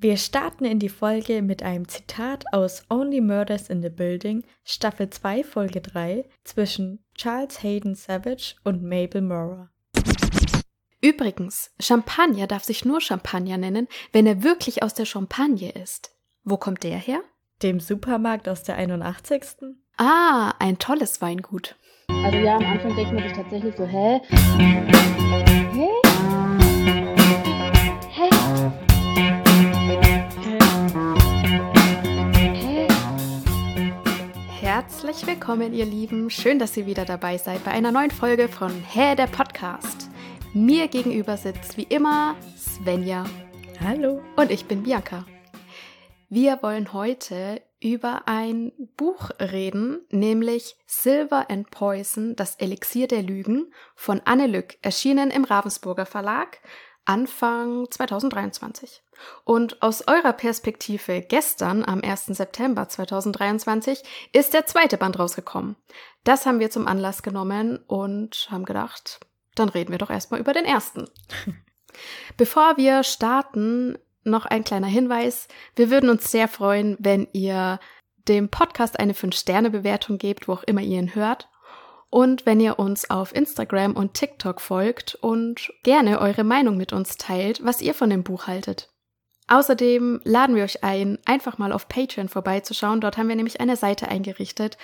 [0.00, 5.10] Wir starten in die Folge mit einem Zitat aus Only Murders in the Building, Staffel
[5.10, 9.70] 2, Folge 3, zwischen Charles Hayden Savage und Mabel Mora.
[11.02, 16.14] Übrigens, Champagner darf sich nur Champagner nennen, wenn er wirklich aus der Champagne ist.
[16.44, 17.20] Wo kommt der her?
[17.64, 19.42] Dem Supermarkt aus der 81.
[19.96, 21.74] Ah, ein tolles Weingut.
[22.22, 24.20] Also ja, am Anfang denkt man sich tatsächlich so, hä?
[35.18, 36.30] Herzlich willkommen, ihr Lieben.
[36.30, 40.08] Schön, dass ihr wieder dabei seid bei einer neuen Folge von Hä, der Podcast.
[40.54, 43.24] Mir gegenüber sitzt wie immer Svenja.
[43.80, 44.22] Hallo.
[44.36, 45.26] Und ich bin Bianca.
[46.28, 53.72] Wir wollen heute über ein Buch reden, nämlich Silver and Poison, das Elixier der Lügen
[53.96, 56.60] von Anne Lück, erschienen im Ravensburger Verlag
[57.06, 59.02] Anfang 2023.
[59.44, 62.26] Und aus eurer Perspektive gestern, am 1.
[62.26, 65.76] September 2023, ist der zweite Band rausgekommen.
[66.24, 69.20] Das haben wir zum Anlass genommen und haben gedacht,
[69.54, 71.08] dann reden wir doch erstmal über den ersten.
[72.36, 75.48] Bevor wir starten, noch ein kleiner Hinweis.
[75.74, 77.80] Wir würden uns sehr freuen, wenn ihr
[78.28, 81.48] dem Podcast eine 5-Sterne-Bewertung gebt, wo auch immer ihr ihn hört.
[82.10, 87.16] Und wenn ihr uns auf Instagram und TikTok folgt und gerne eure Meinung mit uns
[87.16, 88.90] teilt, was ihr von dem Buch haltet.
[89.48, 93.00] Außerdem laden wir euch ein, einfach mal auf Patreon vorbeizuschauen.
[93.00, 94.76] Dort haben wir nämlich eine Seite eingerichtet.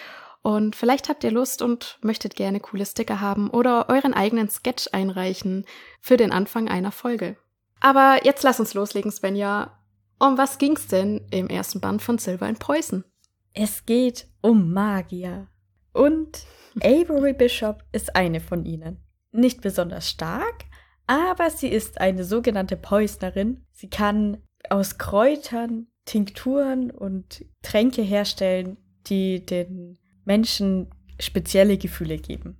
[0.43, 4.89] Und vielleicht habt ihr Lust und möchtet gerne coole Sticker haben oder euren eigenen Sketch
[4.93, 5.65] einreichen
[6.01, 7.37] für den Anfang einer Folge.
[7.81, 9.79] Aber jetzt lass uns loslegen, Svenja.
[10.19, 13.05] Um was ging's denn im ersten Band von Silver and Poison?
[13.53, 15.49] Es geht um Magier.
[15.93, 16.45] Und
[16.83, 19.03] Avery Bishop ist eine von ihnen.
[19.33, 20.65] Nicht besonders stark,
[21.06, 23.67] aber sie ist eine sogenannte Poisnerin.
[23.73, 32.59] Sie kann aus Kräutern Tinkturen und Tränke herstellen, die den Menschen spezielle Gefühle geben.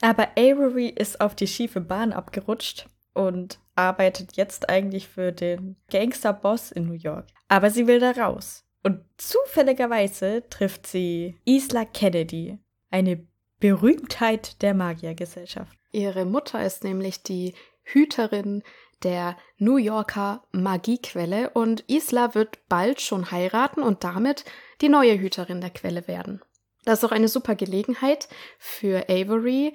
[0.00, 6.72] Aber Avery ist auf die schiefe Bahn abgerutscht und arbeitet jetzt eigentlich für den Gangsterboss
[6.72, 7.26] in New York.
[7.48, 8.64] Aber sie will da raus.
[8.82, 12.58] Und zufälligerweise trifft sie Isla Kennedy,
[12.90, 13.26] eine
[13.60, 15.78] Berühmtheit der Magiergesellschaft.
[15.92, 17.54] Ihre Mutter ist nämlich die
[17.84, 18.62] Hüterin
[19.02, 24.44] der New Yorker Magiequelle und Isla wird bald schon heiraten und damit
[24.80, 26.40] die neue Hüterin der Quelle werden.
[26.84, 29.72] Das ist auch eine super Gelegenheit für Avery,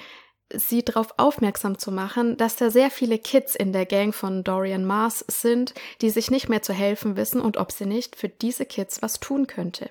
[0.54, 4.86] sie darauf aufmerksam zu machen, dass da sehr viele Kids in der Gang von Dorian
[4.86, 8.66] Mars sind, die sich nicht mehr zu helfen wissen und ob sie nicht für diese
[8.66, 9.90] Kids was tun könnte.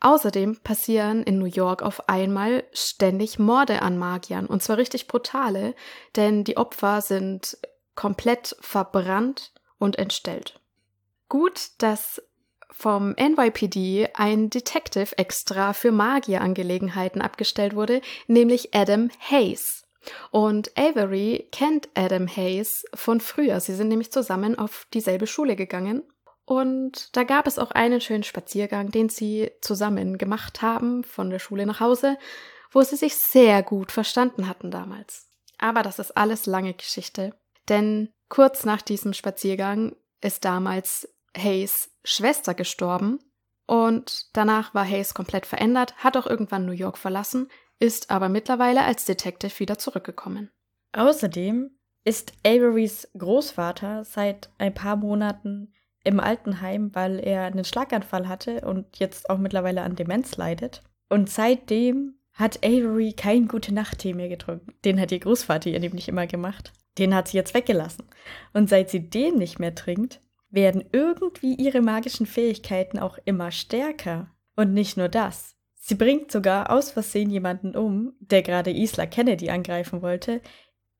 [0.00, 5.74] Außerdem passieren in New York auf einmal ständig Morde an Magiern, und zwar richtig brutale,
[6.16, 7.56] denn die Opfer sind
[7.96, 10.60] komplett verbrannt und entstellt.
[11.28, 12.22] Gut, dass
[12.70, 19.84] vom NYPD ein Detective extra für Magierangelegenheiten abgestellt wurde, nämlich Adam Hayes.
[20.30, 23.60] Und Avery kennt Adam Hayes von früher.
[23.60, 26.02] Sie sind nämlich zusammen auf dieselbe Schule gegangen.
[26.44, 31.40] Und da gab es auch einen schönen Spaziergang, den sie zusammen gemacht haben, von der
[31.40, 32.18] Schule nach Hause,
[32.70, 35.26] wo sie sich sehr gut verstanden hatten damals.
[35.58, 37.34] Aber das ist alles lange Geschichte.
[37.68, 43.18] Denn kurz nach diesem Spaziergang ist damals Hayes Schwester gestorben
[43.66, 48.84] und danach war Hayes komplett verändert, hat auch irgendwann New York verlassen, ist aber mittlerweile
[48.84, 50.50] als Detective wieder zurückgekommen.
[50.92, 51.70] Außerdem
[52.04, 58.98] ist Averys Großvater seit ein paar Monaten im Altenheim, weil er einen Schlaganfall hatte und
[58.98, 60.82] jetzt auch mittlerweile an Demenz leidet.
[61.08, 64.74] Und seitdem hat Avery kein gute Nacht-Tee mehr getrunken.
[64.84, 66.72] Den hat ihr Großvater ihr nämlich immer gemacht.
[66.98, 68.04] Den hat sie jetzt weggelassen.
[68.52, 70.20] Und seit sie den nicht mehr trinkt,
[70.50, 74.30] werden irgendwie ihre magischen Fähigkeiten auch immer stärker.
[74.56, 75.56] Und nicht nur das.
[75.74, 80.40] Sie bringt sogar aus Versehen jemanden um, der gerade Isla Kennedy angreifen wollte,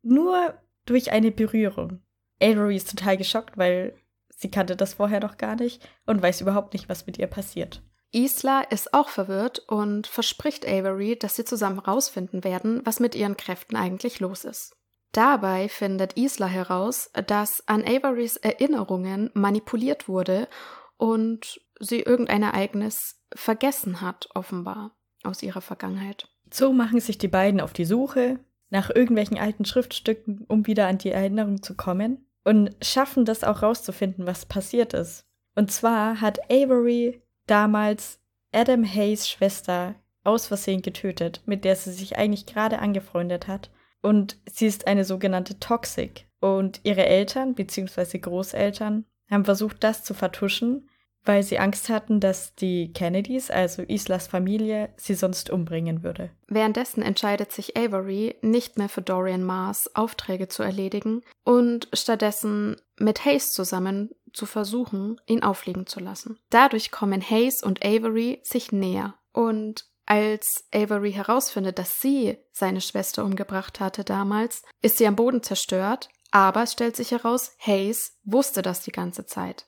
[0.02, 2.02] nur durch eine Berührung.
[2.40, 3.96] Avery ist total geschockt, weil
[4.28, 7.82] sie kannte das vorher noch gar nicht und weiß überhaupt nicht, was mit ihr passiert.
[8.12, 13.36] Isla ist auch verwirrt und verspricht Avery, dass sie zusammen herausfinden werden, was mit ihren
[13.36, 14.76] Kräften eigentlich los ist.
[15.12, 20.48] Dabei findet Isla heraus, dass an Averys Erinnerungen manipuliert wurde
[20.96, 26.28] und sie irgendein Ereignis vergessen hat, offenbar, aus ihrer Vergangenheit.
[26.52, 28.38] So machen sich die beiden auf die Suche
[28.70, 33.62] nach irgendwelchen alten Schriftstücken, um wieder an die Erinnerung zu kommen und schaffen das auch
[33.62, 35.26] rauszufinden, was passiert ist.
[35.54, 38.20] Und zwar hat Avery damals
[38.52, 43.70] Adam Hayes Schwester aus Versehen getötet, mit der sie sich eigentlich gerade angefreundet hat.
[44.06, 46.28] Und sie ist eine sogenannte Toxic.
[46.38, 48.18] Und ihre Eltern bzw.
[48.18, 50.88] Großeltern haben versucht, das zu vertuschen,
[51.24, 56.30] weil sie Angst hatten, dass die Kennedys, also Islas Familie, sie sonst umbringen würde.
[56.46, 63.24] Währenddessen entscheidet sich Avery, nicht mehr für Dorian Mars Aufträge zu erledigen und stattdessen mit
[63.24, 66.38] Hayes zusammen zu versuchen, ihn auffliegen zu lassen.
[66.50, 69.16] Dadurch kommen Hayes und Avery sich näher.
[69.32, 75.42] Und als Avery herausfindet, dass sie seine Schwester umgebracht hatte damals, ist sie am Boden
[75.42, 79.66] zerstört, aber es stellt sich heraus, Hayes wusste das die ganze Zeit.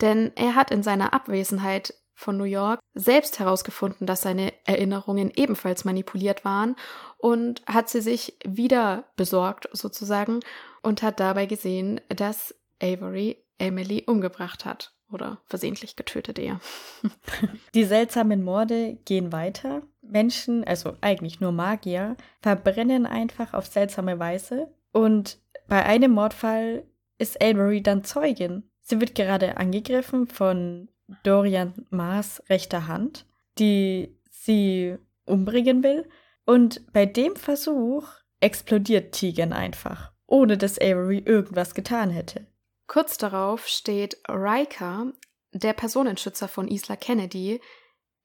[0.00, 5.84] Denn er hat in seiner Abwesenheit von New York selbst herausgefunden, dass seine Erinnerungen ebenfalls
[5.84, 6.76] manipuliert waren
[7.18, 10.40] und hat sie sich wieder besorgt sozusagen
[10.82, 16.60] und hat dabei gesehen, dass Avery Emily umgebracht hat oder versehentlich getötet eher.
[17.74, 19.82] Die seltsamen Morde gehen weiter.
[20.02, 25.38] Menschen, also eigentlich nur Magier, verbrennen einfach auf seltsame Weise und
[25.68, 26.84] bei einem Mordfall
[27.18, 28.64] ist Avery dann Zeugin.
[28.80, 30.88] Sie wird gerade angegriffen von
[31.22, 33.26] Dorian Mars rechter Hand,
[33.58, 36.08] die sie umbringen will.
[36.44, 38.08] Und bei dem Versuch
[38.40, 42.46] explodiert Tegan einfach, ohne dass Avery irgendwas getan hätte.
[42.86, 45.12] Kurz darauf steht Riker,
[45.52, 47.60] der Personenschützer von Isla Kennedy,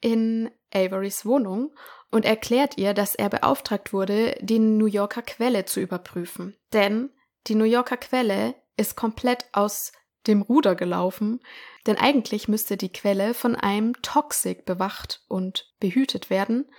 [0.02, 1.74] in Averys Wohnung
[2.10, 6.58] und erklärt ihr, dass er beauftragt wurde, die New Yorker Quelle zu überprüfen.
[6.74, 7.12] Denn
[7.48, 9.92] die New Yorker Quelle ist komplett aus
[10.28, 11.40] dem Ruder gelaufen,
[11.88, 16.69] denn eigentlich müsste die Quelle von einem Toxic bewacht und behütet werden,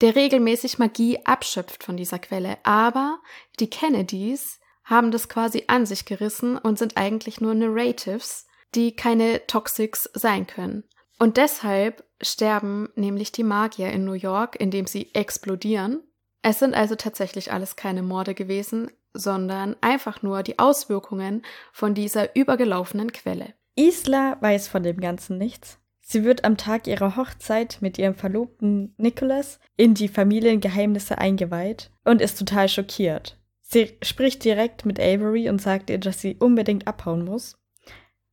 [0.00, 2.58] der regelmäßig Magie abschöpft von dieser Quelle.
[2.64, 3.20] Aber
[3.60, 4.59] die Kennedys
[4.90, 10.46] haben das quasi an sich gerissen und sind eigentlich nur Narratives, die keine Toxics sein
[10.46, 10.84] können.
[11.18, 16.02] Und deshalb sterben nämlich die Magier in New York, indem sie explodieren.
[16.42, 22.34] Es sind also tatsächlich alles keine Morde gewesen, sondern einfach nur die Auswirkungen von dieser
[22.36, 23.54] übergelaufenen Quelle.
[23.76, 25.78] Isla weiß von dem Ganzen nichts.
[26.00, 32.20] Sie wird am Tag ihrer Hochzeit mit ihrem Verlobten Nicholas in die Familiengeheimnisse eingeweiht und
[32.20, 33.39] ist total schockiert.
[33.72, 37.56] Sie spricht direkt mit Avery und sagt ihr, dass sie unbedingt abhauen muss.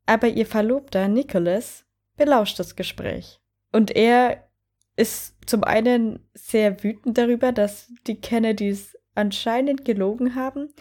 [0.07, 1.85] Aber ihr Verlobter Nicholas
[2.15, 3.39] belauscht das Gespräch.
[3.71, 4.49] Und er
[4.95, 10.73] ist zum einen sehr wütend darüber, dass die Kennedys anscheinend gelogen haben,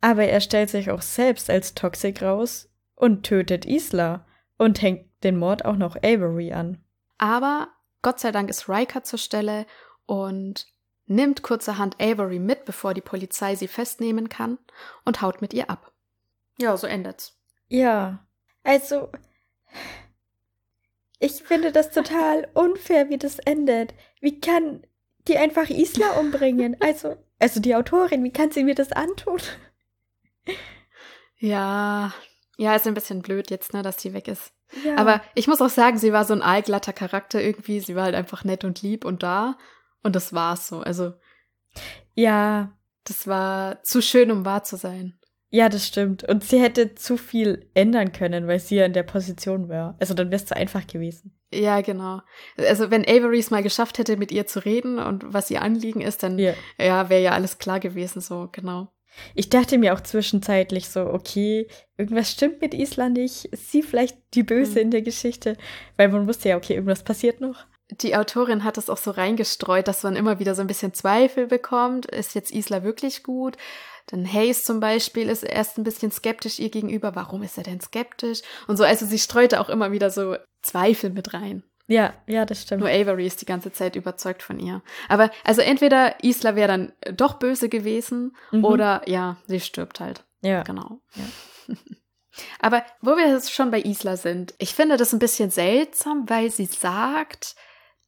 [0.00, 4.26] aber er stellt sich auch selbst als Toxic raus und tötet Isla
[4.58, 6.84] und hängt den Mord auch noch Avery an.
[7.18, 7.68] Aber
[8.02, 9.66] Gott sei Dank ist Riker zur Stelle
[10.06, 10.66] und
[11.06, 14.58] nimmt kurzerhand Avery mit, bevor die Polizei sie festnehmen kann
[15.04, 15.92] und haut mit ihr ab.
[16.58, 17.38] Ja, so endet's.
[17.68, 18.26] Ja,
[18.62, 19.10] also
[21.18, 23.94] ich finde das total unfair, wie das endet.
[24.20, 24.86] Wie kann
[25.28, 26.76] die einfach Isla umbringen?
[26.80, 29.38] Also also die Autorin, wie kann sie mir das antun?
[31.36, 32.14] Ja,
[32.56, 34.52] ja, ist ein bisschen blöd jetzt, ne, dass sie weg ist.
[34.84, 34.96] Ja.
[34.96, 37.80] Aber ich muss auch sagen, sie war so ein allglatter Charakter irgendwie.
[37.80, 39.58] Sie war halt einfach nett und lieb und da.
[40.04, 40.80] Und das war's so.
[40.80, 41.14] Also.
[42.14, 42.72] Ja.
[43.06, 45.18] Das war zu schön, um wahr zu sein.
[45.50, 46.24] Ja, das stimmt.
[46.24, 49.94] Und sie hätte zu viel ändern können, weil sie ja in der Position war.
[50.00, 51.38] Also dann wäre es zu einfach gewesen.
[51.52, 52.22] Ja, genau.
[52.56, 56.00] Also wenn Avery es mal geschafft hätte, mit ihr zu reden und was ihr Anliegen
[56.00, 56.54] ist, dann yeah.
[56.76, 58.88] ja, wäre ja alles klar gewesen, so, genau.
[59.36, 63.44] Ich dachte mir auch zwischenzeitlich so, okay, irgendwas stimmt mit Isla nicht.
[63.44, 64.78] Ist sie vielleicht die Böse mhm.
[64.86, 65.56] in der Geschichte?
[65.96, 67.64] Weil man wusste ja, okay, irgendwas passiert noch.
[67.90, 71.46] Die Autorin hat es auch so reingestreut, dass man immer wieder so ein bisschen Zweifel
[71.46, 72.06] bekommt.
[72.06, 73.56] Ist jetzt Isla wirklich gut?
[74.06, 77.14] Dann Hayes zum Beispiel ist erst ein bisschen skeptisch ihr gegenüber.
[77.14, 78.40] Warum ist er denn skeptisch?
[78.66, 81.62] Und so, also sie streute auch immer wieder so Zweifel mit rein.
[81.86, 82.80] Ja, ja, das stimmt.
[82.80, 84.82] Nur Avery ist die ganze Zeit überzeugt von ihr.
[85.08, 88.64] Aber also entweder Isla wäre dann doch böse gewesen mhm.
[88.64, 90.24] oder ja, sie stirbt halt.
[90.40, 90.62] Ja.
[90.62, 91.00] Genau.
[91.14, 91.74] Ja.
[92.58, 96.50] Aber wo wir jetzt schon bei Isla sind, ich finde das ein bisschen seltsam, weil
[96.50, 97.54] sie sagt,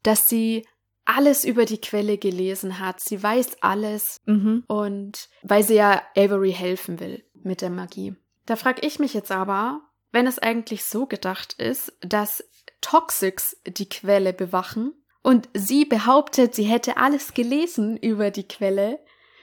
[0.02, 0.66] dass sie
[1.04, 3.00] alles über die Quelle gelesen hat.
[3.00, 4.64] Sie weiß alles mhm.
[4.66, 8.16] und weil sie ja Avery helfen will mit der Magie.
[8.44, 9.80] Da frage ich mich jetzt aber,
[10.12, 12.44] wenn es eigentlich so gedacht ist, dass
[12.80, 19.00] Toxics die Quelle bewachen und sie behauptet, sie hätte alles gelesen über die Quelle,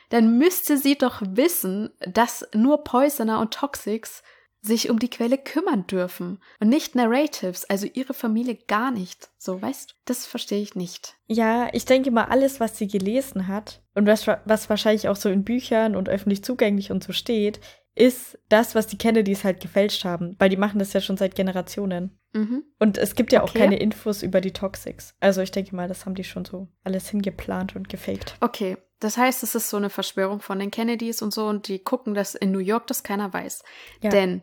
[0.10, 4.22] dann müsste sie doch wissen, dass nur Poisoner und Toxics
[4.63, 9.29] sich um die Quelle kümmern dürfen und nicht Narratives, also ihre Familie gar nicht.
[9.38, 11.17] So, weißt Das verstehe ich nicht.
[11.27, 15.29] Ja, ich denke mal, alles, was sie gelesen hat und was, was wahrscheinlich auch so
[15.29, 17.60] in Büchern und öffentlich zugänglich und so steht,
[17.96, 21.36] ist das, was die Kennedys halt gefälscht haben, weil die machen das ja schon seit
[21.36, 22.17] Generationen.
[22.34, 22.63] Mhm.
[22.79, 23.51] Und es gibt ja okay.
[23.51, 25.13] auch keine Infos über die Toxics.
[25.20, 28.36] Also ich denke mal, das haben die schon so alles hingeplant und gefaked.
[28.39, 31.79] Okay, das heißt, es ist so eine Verschwörung von den Kennedys und so und die
[31.79, 33.63] gucken, dass in New York das keiner weiß.
[34.01, 34.10] Ja.
[34.10, 34.41] Denn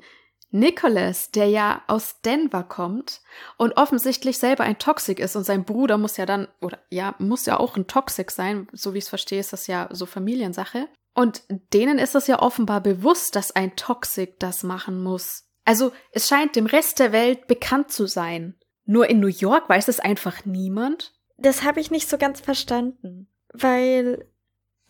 [0.52, 3.20] Nicholas, der ja aus Denver kommt
[3.56, 7.46] und offensichtlich selber ein Toxic ist und sein Bruder muss ja dann, oder ja, muss
[7.46, 10.88] ja auch ein Toxic sein, so wie ich es verstehe, ist das ja so Familiensache.
[11.14, 15.44] Und denen ist es ja offenbar bewusst, dass ein Toxic das machen muss.
[15.64, 18.56] Also es scheint dem Rest der Welt bekannt zu sein.
[18.84, 21.14] Nur in New York weiß es einfach niemand.
[21.36, 23.28] Das habe ich nicht so ganz verstanden.
[23.52, 24.26] Weil,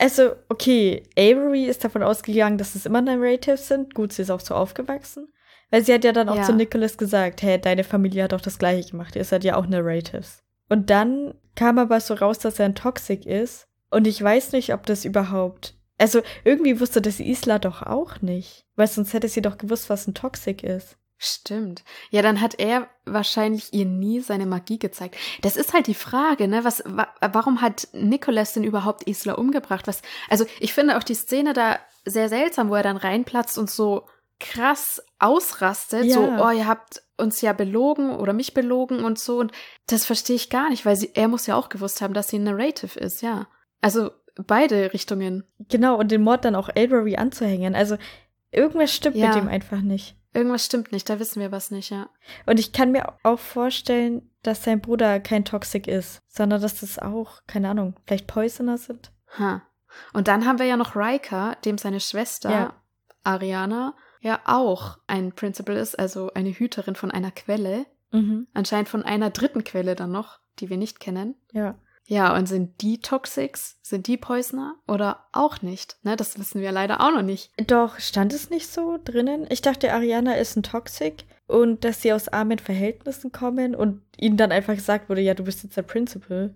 [0.01, 3.95] also, okay, Avery ist davon ausgegangen, dass es immer Narratives sind.
[3.95, 5.29] Gut, sie ist auch so aufgewachsen.
[5.71, 6.43] Weil sie hat ja dann auch Ja.
[6.43, 9.15] zu Nicholas gesagt, hey, deine Familie hat doch das gleiche gemacht.
[9.15, 10.43] Ihr seid ja auch Narratives.
[10.69, 13.69] Und dann kam aber so raus, dass er ein Toxic ist.
[13.91, 15.75] Und ich weiß nicht, ob das überhaupt.
[15.99, 18.65] Also irgendwie wusste das Isla doch auch nicht.
[18.75, 20.97] Weil sonst hätte sie doch gewusst, was ein Toxic ist.
[21.23, 21.85] Stimmt.
[22.09, 25.17] Ja, dann hat er wahrscheinlich ihr nie seine Magie gezeigt.
[25.43, 26.65] Das ist halt die Frage, ne?
[26.65, 29.87] Was, wa warum hat Nicholas denn überhaupt Isla umgebracht?
[29.87, 30.01] Was,
[30.31, 34.07] also ich finde auch die Szene da sehr seltsam, wo er dann reinplatzt und so
[34.39, 36.07] krass ausrastet.
[36.07, 36.15] Ja.
[36.15, 39.41] So, oh, ihr habt uns ja belogen oder mich belogen und so.
[39.41, 39.53] Und
[39.89, 42.39] das verstehe ich gar nicht, weil sie, er muss ja auch gewusst haben, dass sie
[42.39, 43.47] ein Narrative ist, ja.
[43.83, 44.11] Also
[44.47, 45.45] beide Richtungen.
[45.69, 47.75] Genau, und den Mord dann auch Avery anzuhängen.
[47.75, 47.99] Also
[48.51, 49.35] irgendwas stimmt Ja.
[49.35, 50.17] mit ihm einfach nicht.
[50.33, 52.09] Irgendwas stimmt nicht, da wissen wir was nicht, ja.
[52.47, 56.99] Und ich kann mir auch vorstellen, dass sein Bruder kein Toxic ist, sondern dass das
[56.99, 59.11] auch, keine Ahnung, vielleicht Poisoner sind.
[59.39, 59.63] Ha.
[60.13, 62.75] Und dann haben wir ja noch Riker, dem seine Schwester Ja.
[63.25, 67.87] Ariana ja auch ein Principal ist, also eine Hüterin von einer Quelle.
[68.13, 68.47] Mhm.
[68.55, 71.35] Anscheinend von einer dritten Quelle dann noch, die wir nicht kennen.
[71.53, 71.79] Ja.
[72.11, 73.79] Ja, und sind die Toxics?
[73.83, 74.75] Sind die Poisoner?
[74.89, 75.97] Oder auch nicht?
[76.03, 77.53] Ne, das wissen wir leider auch noch nicht.
[77.71, 79.47] Doch, stand es nicht so drinnen?
[79.49, 84.37] Ich dachte, Ariana ist ein Toxic und dass sie aus armen Verhältnissen kommen und ihnen
[84.37, 86.53] dann einfach gesagt wurde, ja, du bist jetzt der Principal.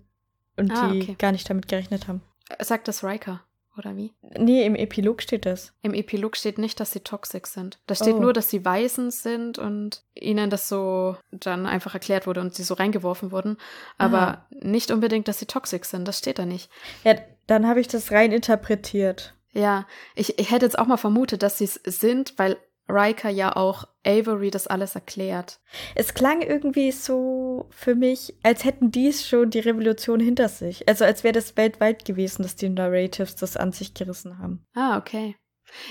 [0.57, 1.15] Und Ah, die okay.
[1.17, 2.21] gar nicht damit gerechnet haben.
[2.49, 3.41] Äh, Sagt das Riker,
[3.77, 4.13] oder wie?
[4.37, 5.73] Nee, im Epilog steht das.
[5.81, 7.79] Im Epilog steht nicht, dass sie toxic sind.
[7.87, 8.19] Da steht Oh.
[8.19, 12.63] nur, dass sie Waisen sind und ihnen das so dann einfach erklärt wurde und sie
[12.63, 13.57] so reingeworfen wurden.
[13.97, 14.47] Aber Aha.
[14.51, 16.07] nicht unbedingt, dass sie toxic sind.
[16.07, 16.69] Das steht da nicht.
[17.03, 17.15] Ja,
[17.47, 19.33] dann habe ich das rein interpretiert.
[19.53, 22.57] Ja, ich, ich hätte jetzt auch mal vermutet, dass sie es sind, weil
[22.89, 25.59] Riker ja auch Avery das alles erklärt.
[25.95, 30.87] Es klang irgendwie so für mich, als hätten die schon die Revolution hinter sich.
[30.87, 34.65] Also als wäre das weltweit gewesen, dass die Narratives das an sich gerissen haben.
[34.73, 35.35] Ah, okay.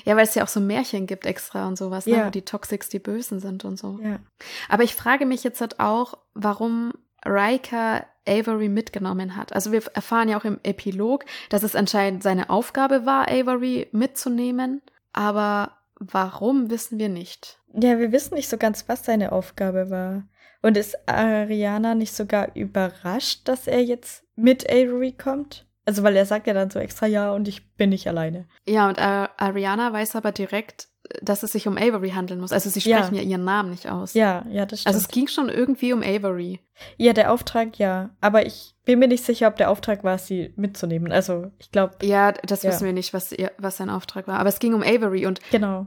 [0.05, 2.17] Ja, weil es ja auch so Märchen gibt extra und sowas, ne?
[2.17, 2.27] Ja.
[2.27, 3.99] wo die Toxics die Bösen sind und so.
[4.03, 4.21] Ja.
[4.69, 6.93] Aber ich frage mich jetzt halt auch, warum
[7.27, 9.53] Riker Avery mitgenommen hat.
[9.53, 14.83] Also wir erfahren ja auch im Epilog, dass es anscheinend seine Aufgabe war, Avery mitzunehmen.
[15.13, 17.59] Aber warum wissen wir nicht.
[17.75, 20.25] Ja, wir wissen nicht so ganz, was seine Aufgabe war.
[20.63, 25.67] Und ist Ariana nicht sogar überrascht, dass er jetzt mit Avery kommt?
[25.87, 28.47] Also, weil er sagt ja dann so extra, ja, und ich bin nicht alleine.
[28.67, 29.03] Ja, und äh,
[29.37, 30.89] Ariana weiß aber direkt,
[31.21, 32.53] dass es sich um Avery handeln muss.
[32.53, 32.97] Also sie Ja.
[32.99, 34.15] sprechen ja, ihren Namen nicht aus.
[34.15, 34.95] Ja, ja, das stimmt.
[34.95, 36.61] Also es ging schon irgendwie um Avery.
[36.97, 38.09] ja, der Auftrag, ja.
[38.23, 41.13] Aber ich bin mir nicht sicher, ob der Auftrag war, sie mitzunehmen.
[41.13, 42.71] Also, ich glaube, Ja, das Ja.
[42.71, 44.39] wissen wir nicht, was, ihr, was sein Auftrag war.
[44.39, 45.87] Aber es ging um Avery und genau.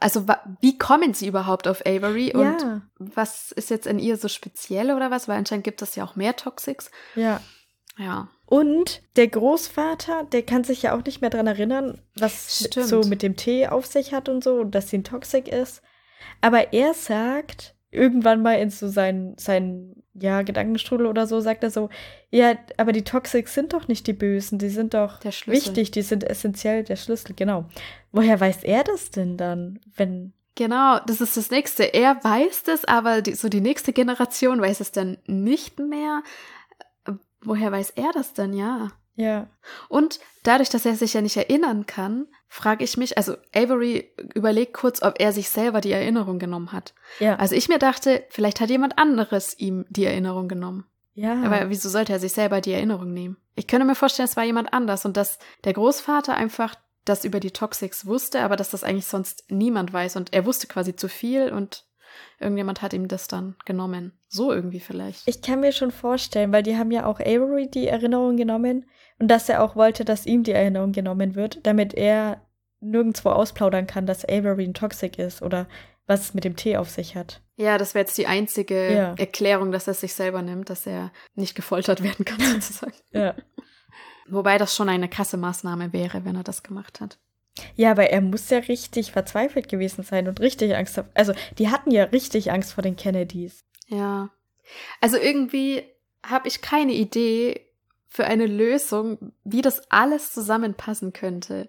[0.00, 0.26] Also
[0.60, 4.90] wie kommen sie überhaupt auf Avery und ja, was ist jetzt in ihr so speziell
[4.92, 5.28] oder was?
[5.28, 6.90] Weil anscheinend gibt es ja auch mehr Toxics.
[7.14, 7.40] ja.
[7.98, 8.28] Ja.
[8.46, 12.86] Und der Großvater, der kann sich ja auch nicht mehr dran erinnern, was Stimmt.
[12.86, 15.82] so mit dem Tee auf sich hat und so und dass sie ein Toxik ist.
[16.40, 21.70] Aber er sagt irgendwann mal in so seinen, seinen ja, Gedankenstrudel oder so, sagt er
[21.70, 21.88] so,
[22.30, 26.24] ja, aber die Toxics sind doch nicht die Bösen, die sind doch wichtig, die sind
[26.24, 27.66] essentiell der Schlüssel, genau.
[28.12, 31.84] Woher weiß er das denn dann, wenn Genau, das ist das nächste.
[31.84, 36.24] Er weiß das, aber die, so die nächste Generation weiß es dann nicht mehr.
[37.42, 38.52] Woher weiß er das denn?
[38.52, 38.90] Ja.
[39.14, 39.46] ja,
[39.88, 44.72] Und dadurch, dass er sich ja nicht erinnern kann, frage ich mich, also Avery überlegt
[44.74, 46.94] kurz, ob er sich selber die Erinnerung genommen hat.
[47.20, 50.86] ja, Also ich mir dachte, vielleicht hat jemand anderes ihm die Erinnerung genommen.
[51.14, 51.42] ja.
[51.42, 53.36] Aber wieso sollte er sich selber die Erinnerung nehmen?
[53.54, 56.74] Ich könnte mir vorstellen, es war jemand anders und dass der Großvater einfach
[57.04, 60.66] das über die Toxics wusste, aber dass das eigentlich sonst niemand weiß und er wusste
[60.66, 61.84] quasi zu viel und
[62.40, 64.12] irgendjemand hat ihm das dann genommen.
[64.28, 65.26] So irgendwie vielleicht.
[65.26, 68.86] Ich kann mir schon vorstellen, weil die haben ja auch Avery die Erinnerung genommen
[69.18, 72.40] und dass er auch wollte, dass ihm die Erinnerung genommen wird, damit er
[72.80, 75.66] nirgendwo ausplaudern kann, dass Avery ein Toxic ist oder
[76.06, 77.42] was es mit dem Tee auf sich hat.
[77.56, 79.14] Ja, das wäre jetzt die einzige Ja.
[79.18, 82.94] Erklärung, dass er sich selber nimmt, dass er nicht gefoltert werden kann, sozusagen.
[83.10, 83.34] Ja.
[84.28, 87.18] Wobei das schon eine krasse Maßnahme wäre, wenn er das gemacht hat.
[87.74, 91.08] Ja, aber er muss ja richtig verzweifelt gewesen sein und richtig Angst haben.
[91.14, 93.64] Also, die hatten ja richtig Angst vor den Kennedys.
[93.88, 94.30] Ja.
[95.00, 95.82] Also irgendwie
[96.24, 97.67] habe ich keine Idee
[98.08, 101.68] für eine Lösung, wie das alles zusammenpassen könnte.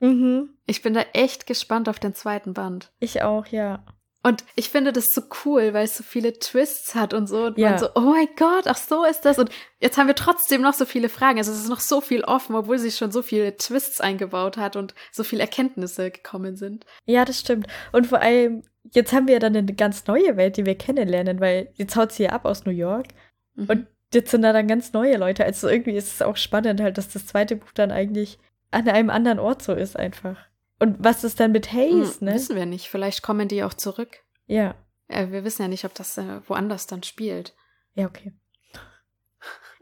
[0.00, 0.50] Mhm.
[0.66, 2.92] Ich bin da echt gespannt auf den zweiten Band.
[2.98, 3.84] Ich auch, ja.
[4.22, 7.44] Und ich finde das so cool, weil es so viele Twists hat und so.
[7.44, 7.70] Und Ja.
[7.70, 9.38] man so, oh mein Gott, ach so ist das.
[9.38, 11.38] Und jetzt haben wir trotzdem noch so viele Fragen.
[11.38, 14.74] Also es ist noch so viel offen, obwohl sie schon so viele Twists eingebaut hat
[14.74, 16.86] und so viele Erkenntnisse gekommen sind.
[17.04, 17.68] Ja, das stimmt.
[17.92, 21.38] Und vor allem, jetzt haben wir ja dann eine ganz neue Welt, die wir kennenlernen,
[21.38, 23.06] weil jetzt haut sie ja ab aus New York.
[23.54, 23.66] Mhm.
[23.70, 23.86] Und
[24.16, 25.44] jetzt sind da dann ganz neue Leute.
[25.44, 28.38] Also irgendwie ist es auch spannend halt, dass das zweite Buch dann eigentlich
[28.70, 30.36] an einem anderen Ort so ist einfach.
[30.78, 32.34] Und was ist dann mit Hayes, Hm, ne?
[32.34, 32.88] Wissen wir nicht.
[32.88, 34.18] Vielleicht kommen die auch zurück.
[34.46, 34.74] Ja.
[35.08, 37.54] Äh, wir wissen ja nicht, ob das äh, woanders dann spielt.
[37.94, 38.32] Ja, okay.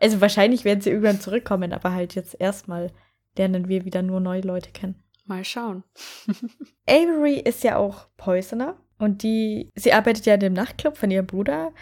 [0.00, 2.92] Also wahrscheinlich werden sie irgendwann zurückkommen, aber halt jetzt erstmal
[3.36, 5.02] lernen wir wieder nur neue Leute kennen.
[5.24, 5.82] Mal schauen.
[6.86, 11.26] Avery ist ja auch Poisoner und die, sie arbeitet ja in dem Nachtclub von ihrem
[11.26, 11.72] Bruder,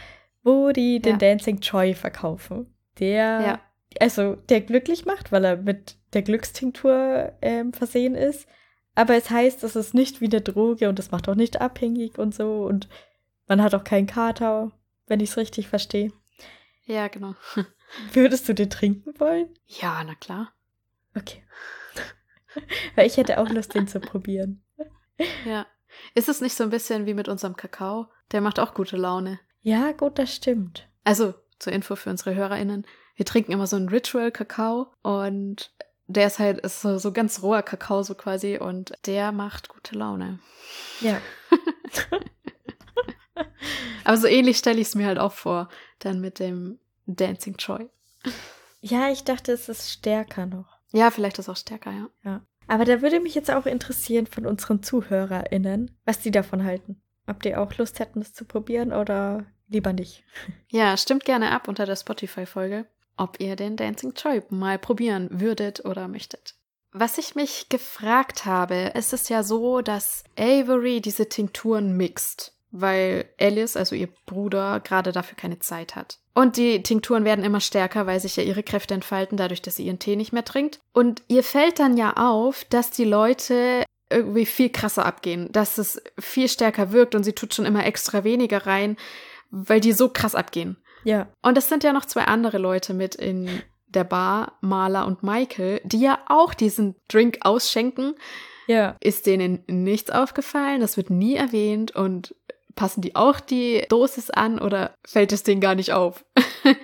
[0.42, 1.18] wo die den Ja.
[1.18, 2.72] Dancing Joy verkaufen.
[2.98, 3.60] Der, Ja.
[4.00, 8.46] also der glücklich macht, weil er mit der Glückstinktur ähm, versehen ist.
[8.94, 12.18] Aber es heißt, es ist nicht wie eine Droge und es macht auch nicht abhängig
[12.18, 12.88] und so und
[13.48, 14.70] man hat auch keinen Kater,
[15.06, 16.12] wenn ich es richtig verstehe.
[16.84, 17.34] Ja, genau.
[18.12, 19.48] Würdest du den trinken wollen?
[19.66, 20.52] Ja, na klar.
[21.16, 21.42] Okay.
[22.96, 24.62] Weil ich hätte auch Lust, den zu probieren.
[25.46, 25.66] Ja.
[26.14, 28.06] Ist es nicht so ein bisschen wie mit unserem Kakao?
[28.32, 29.38] Der macht auch gute Laune.
[29.62, 30.88] Ja, gut, das stimmt.
[31.04, 32.86] Also, zur Info für unsere HörerInnen.
[33.14, 35.72] Wir trinken immer so einen Ritual-Kakao und
[36.06, 39.96] der ist halt ist so, so ganz roher Kakao so quasi und der macht gute
[39.96, 40.40] Laune.
[41.00, 41.20] Ja.
[44.04, 45.68] Aber so ähnlich stelle ich es mir halt auch vor,
[46.00, 47.88] dann mit dem Dancing Joy.
[48.80, 50.78] Ja, ich dachte, es ist stärker noch.
[50.92, 52.08] Ja, vielleicht ist auch stärker, ja.
[52.24, 52.40] Ja.
[52.66, 57.00] Aber da würde mich jetzt auch interessieren von unseren ZuhörerInnen, was die davon halten.
[57.32, 60.22] Ob die auch Lust hätten, das zu probieren oder lieber nicht.
[60.68, 62.86] Ja, stimmt gerne ab unter der Spotify-Folge,
[63.16, 66.54] ob ihr den Dancing Joy mal probieren würdet oder möchtet.
[66.92, 73.26] Was ich mich gefragt habe, es ist ja so, dass Avery diese Tinkturen mixt, weil
[73.38, 76.18] Alice, also ihr Bruder, gerade dafür keine Zeit hat.
[76.34, 79.86] Und die Tinkturen werden immer stärker, weil sich ja ihre Kräfte entfalten, dadurch, dass sie
[79.86, 80.80] ihren Tee nicht mehr trinkt.
[80.92, 86.02] Und ihr fällt dann ja auf, dass die Leute irgendwie viel krasser abgehen, dass es
[86.18, 88.96] viel stärker wirkt und sie tut schon immer extra weniger rein,
[89.50, 90.76] weil die so krass abgehen.
[91.04, 91.28] Ja.
[91.42, 95.80] Und es sind ja noch zwei andere Leute mit in der Bar, Marla und Michael,
[95.84, 98.14] die ja auch diesen Drink ausschenken.
[98.66, 98.96] Ja.
[99.00, 100.80] Ist denen nichts aufgefallen?
[100.80, 102.34] Das wird nie erwähnt und
[102.74, 106.24] passen die auch die Dosis an oder fällt es denen gar nicht auf?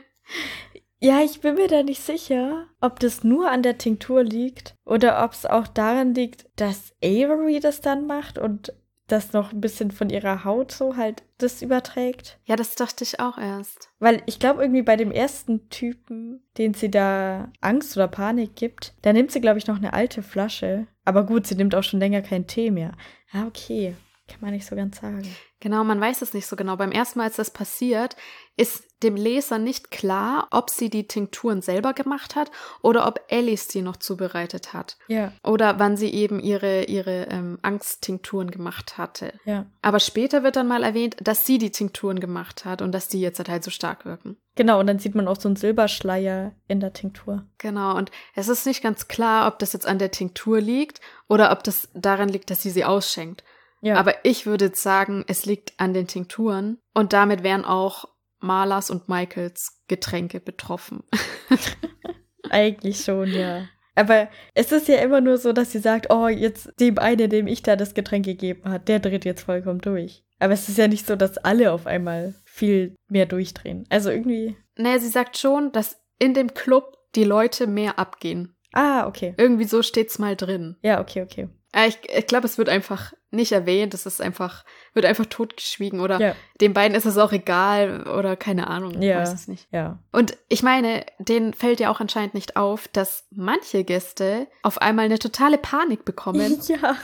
[1.00, 5.24] Ja, ich bin mir da nicht sicher, ob das nur an der Tinktur liegt oder
[5.24, 8.72] ob es auch daran liegt, dass Avery das dann macht und
[9.06, 12.38] das noch ein bisschen von ihrer Haut so halt das überträgt.
[12.44, 13.90] Ja, das dachte ich auch erst.
[14.00, 18.92] Weil ich glaube, irgendwie bei dem ersten Typen, den sie da Angst oder Panik gibt,
[19.02, 20.88] da nimmt sie, glaube ich, noch eine alte Flasche.
[21.04, 22.92] Aber gut, sie nimmt auch schon länger keinen Tee mehr.
[23.32, 23.94] Ah, okay.
[24.28, 25.22] Kann man nicht so ganz sagen.
[25.60, 26.76] Genau, man weiß es nicht so genau.
[26.76, 28.14] Beim ersten Mal, als das passiert,
[28.56, 32.50] ist dem Leser nicht klar, ob sie die Tinkturen selber gemacht hat
[32.82, 34.98] oder ob Alice die noch zubereitet hat.
[35.08, 39.32] Ja, Oder wann sie eben ihre, ihre ähm, Angsttinkturen gemacht hatte.
[39.44, 39.66] ja.
[39.82, 43.20] Aber später wird dann mal erwähnt, dass sie die Tinkturen gemacht hat und dass die
[43.20, 44.36] jetzt halt so stark wirken.
[44.56, 47.46] Genau, und dann sieht man auch so einen Silberschleier in der Tinktur.
[47.58, 51.52] Genau, und es ist nicht ganz klar, ob das jetzt an der Tinktur liegt oder
[51.52, 53.44] ob das daran liegt, dass sie sie ausschenkt.
[53.80, 58.06] Ja, Aber ich würde jetzt sagen, es liegt an den Tinkturen und damit wären auch
[58.40, 61.04] Marlas und Michaels Getränke betroffen.
[62.50, 63.66] eigentlich schon, ja.
[63.94, 67.48] Aber es ist ja immer nur so, dass sie sagt, oh, jetzt dem einen, dem
[67.48, 70.24] ich da das Getränk gegeben hat, der dreht jetzt vollkommen durch.
[70.38, 73.86] Aber es ist ja nicht so, dass alle auf einmal viel mehr durchdrehen.
[73.90, 74.56] Also irgendwie.
[74.76, 78.56] Naja, sie sagt schon, dass in dem Club die Leute mehr abgehen.
[78.72, 79.34] Ah, okay.
[79.36, 80.76] Irgendwie so steht's mal drin.
[80.82, 81.48] Ja, okay, okay.
[81.72, 86.00] Äh, Ich, ich glaube, es wird einfach nicht erwähnt, es ist einfach, wird einfach totgeschwiegen
[86.00, 89.18] oder Ja, den beiden ist es auch egal oder keine Ahnung, ich Ja.
[89.20, 89.68] weiß es nicht.
[89.70, 89.98] ja.
[90.12, 95.04] Und ich meine, denen fällt ja auch anscheinend nicht auf, dass manche Gäste auf einmal
[95.04, 96.96] eine totale Panik bekommen, ja.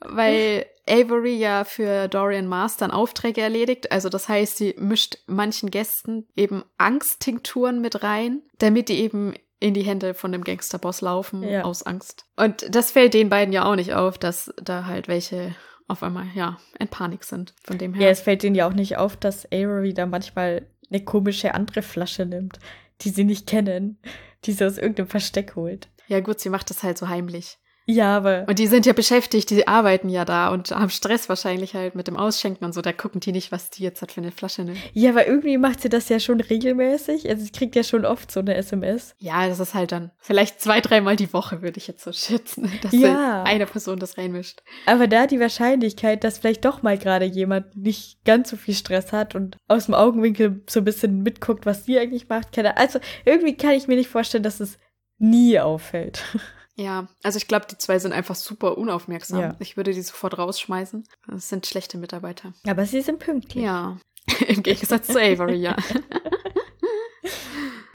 [0.00, 3.92] weil Avery ja für Dorian Mars dann Aufträge erledigt.
[3.92, 9.74] Also das heißt, sie mischt manchen Gästen eben Angsttinkturen mit rein, damit die eben in
[9.74, 11.62] die Hände von dem Gangsterboss laufen Ja.
[11.62, 12.24] aus Angst.
[12.36, 15.54] Und das fällt den beiden ja auch nicht auf, dass da halt welche
[15.88, 17.54] auf einmal, ja, in Panik sind.
[17.64, 18.04] Von dem her.
[18.06, 21.82] Ja, es fällt ihnen ja auch nicht auf, dass Avery da manchmal eine komische andere
[21.82, 22.58] Flasche nimmt,
[23.02, 23.98] die sie nicht kennen,
[24.44, 25.88] die sie aus irgendeinem Versteck holt.
[26.08, 27.58] Ja gut, sie macht das halt so heimlich.
[27.86, 28.44] Ja, aber.
[28.48, 32.06] Und die sind ja beschäftigt, die arbeiten ja da und haben Stress wahrscheinlich halt mit
[32.06, 32.80] dem Ausschenken und so.
[32.80, 34.78] Da gucken die nicht, was die jetzt hat für eine Flasche nimmt.
[34.92, 37.28] Ja, aber irgendwie macht sie das ja schon regelmäßig.
[37.28, 39.14] Also sie kriegt ja schon oft so eine SMS.
[39.18, 42.70] Ja, das ist halt dann vielleicht zwei, dreimal die Woche, würde ich jetzt so schätzen,
[42.82, 43.42] dass Ja.
[43.42, 44.62] eine Person das reinmischt.
[44.86, 49.12] Aber da die Wahrscheinlichkeit, dass vielleicht doch mal gerade jemand nicht ganz so viel Stress
[49.12, 53.00] hat und aus dem Augenwinkel so ein bisschen mitguckt, was sie eigentlich macht, keine Also
[53.24, 54.78] irgendwie kann ich mir nicht vorstellen, dass es
[55.18, 56.22] nie auffällt.
[56.74, 59.40] Ja, also ich glaube, die zwei sind einfach super unaufmerksam.
[59.40, 59.56] Ja.
[59.58, 61.04] Ich würde die sofort rausschmeißen.
[61.26, 62.54] Das sind schlechte Mitarbeiter.
[62.66, 63.64] Aber sie sind pünktlich.
[63.64, 63.98] Ja.
[64.46, 65.76] Im Gegensatz zu Avery, ja.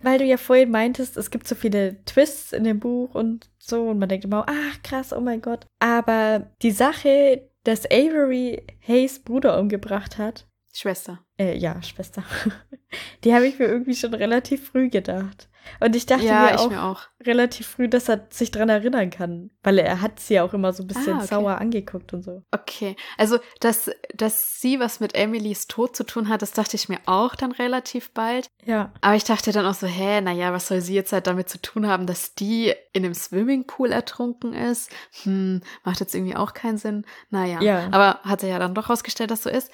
[0.03, 3.89] Weil du ja vorhin meintest, es gibt so viele Twists in dem Buch und so
[3.89, 5.65] und man denkt immer, ach krass, oh mein Gott.
[5.79, 11.25] Aber die Sache, dass Avery Hayes Bruder umgebracht hat, Schwester.
[11.39, 12.23] Äh, ja, Schwester,
[13.23, 15.49] die habe ich mir irgendwie schon relativ früh gedacht.
[15.81, 17.01] Und ich dachte ja, mir ich auch mir auch.
[17.25, 20.71] relativ früh, dass er sich dran erinnern kann, weil er hat sie ja auch immer
[20.71, 21.27] so ein bisschen Ah, okay.
[21.27, 22.43] sauer angeguckt und so.
[22.51, 26.87] Okay, also dass, dass sie was mit Emilys Tod zu tun hat, das dachte ich
[26.87, 28.47] mir auch dann relativ bald.
[28.63, 31.49] Ja, Aber ich dachte dann auch so, hä, naja, was soll sie jetzt halt damit
[31.49, 34.89] zu tun haben, dass die in einem Swimmingpool ertrunken ist?
[35.23, 37.03] Hm, macht jetzt irgendwie auch keinen Sinn.
[37.29, 37.87] Naja, Ja.
[37.91, 39.69] aber hat er ja dann doch rausgestellt, dass so ist.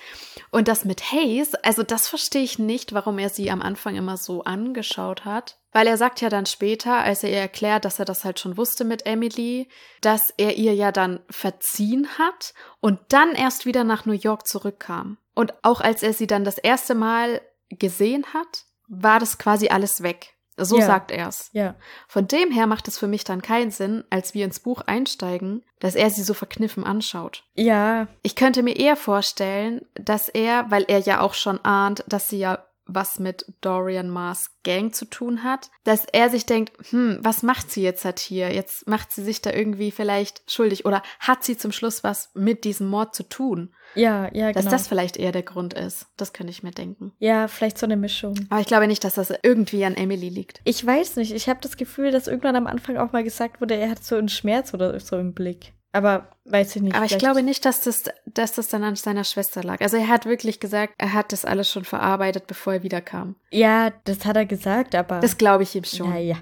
[0.50, 4.18] Und das mit Hayes, also das verstehe ich nicht, warum er sie am Anfang immer
[4.18, 5.58] so angeschaut hat.
[5.72, 8.58] Weil er sagt ja dann später, als er ihr erklärt, dass er das halt schon
[8.58, 9.68] wusste mit Emily,
[10.02, 15.18] dass er ihr ja dann verziehen hat und dann erst wieder nach New York zurückkam.
[15.34, 20.04] Und auch als er sie dann das erste Mal gesehen hat, war das quasi alles
[20.04, 20.33] weg.
[20.58, 20.86] So Ja.
[20.86, 21.50] sagt er's.
[21.54, 21.76] ja,
[22.08, 25.64] Von dem her macht es für mich dann keinen Sinn, als wir ins Buch einsteigen,
[25.80, 27.44] dass er sie so verkniffen anschaut.
[27.56, 32.30] ja, Ich könnte mir eher vorstellen, dass er, weil er ja auch schon ahnt, dass
[32.30, 37.20] sie ja was mit Dorian Mars Gang zu tun hat, dass er sich denkt, hm,
[37.22, 38.54] was macht sie jetzt halt hier?
[38.54, 42.64] Jetzt macht sie sich da irgendwie vielleicht schuldig oder hat sie zum Schluss was mit
[42.64, 43.74] diesem Mord zu tun?
[43.96, 44.72] ja, ja, Dass genau.
[44.76, 46.08] das vielleicht eher der Grund ist.
[46.18, 47.14] Das könnte ich mir denken.
[47.20, 48.36] ja, vielleicht so eine Mischung.
[48.50, 50.62] Aber ich glaube nicht, dass das irgendwie an Emily liegt.
[50.64, 53.76] Ich weiß nicht, ich habe das Gefühl, dass irgendwann am Anfang auch mal gesagt wurde,
[53.76, 55.74] er hat so einen Schmerz oder so im Blick.
[55.94, 56.96] Aber weiß ich nicht.
[56.96, 59.80] Aber ich glaube nicht, dass das, dass das dann an seiner Schwester lag.
[59.80, 63.36] Also er hat wirklich gesagt, er hat das alles schon verarbeitet, bevor er wiederkam.
[63.52, 65.20] Ja, das hat er gesagt, aber.
[65.20, 66.10] Das glaube ich ihm schon.
[66.10, 66.38] Naja.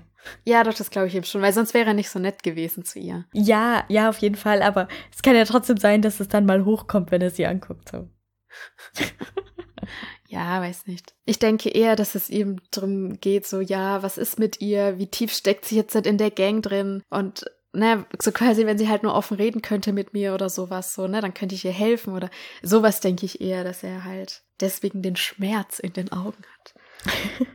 [0.45, 2.85] Ja, doch, das glaube ich ihm schon, weil sonst wäre er nicht so nett gewesen
[2.85, 3.25] zu ihr.
[3.33, 6.63] Ja, ja, auf jeden Fall, aber es kann ja trotzdem sein, dass es dann mal
[6.63, 7.89] hochkommt, wenn er sie anguckt.
[7.89, 8.07] So.
[10.31, 11.13] Ja, weiß nicht.
[11.25, 14.97] Ich denke eher, dass es ihm drum geht, so, ja, was ist mit ihr?
[14.97, 17.03] Wie tief steckt sie jetzt in der Gang drin?
[17.09, 20.93] Und, ne, so quasi, wenn sie halt nur offen reden könnte mit mir oder sowas,
[20.93, 22.29] so, ne, dann könnte ich ihr helfen oder
[22.61, 26.73] sowas denke ich eher, dass er halt deswegen den Schmerz in den Augen hat.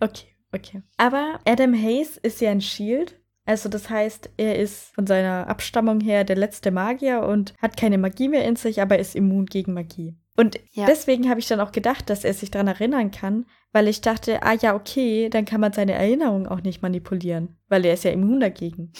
[0.00, 0.82] Okay, okay.
[0.96, 3.20] Aber Adam Hayes ist ja ein Shield.
[3.44, 7.98] Also das heißt, er ist von seiner Abstammung her der letzte Magier und hat keine
[7.98, 10.16] Magie mehr in sich, aber ist immun gegen Magie.
[10.36, 10.86] Und Ja.
[10.86, 14.42] deswegen habe ich dann auch gedacht, dass er sich daran erinnern kann, weil ich dachte,
[14.42, 18.10] ah ja, okay, dann kann man seine Erinnerung auch nicht manipulieren, weil er ist ja
[18.12, 18.92] immun dagegen.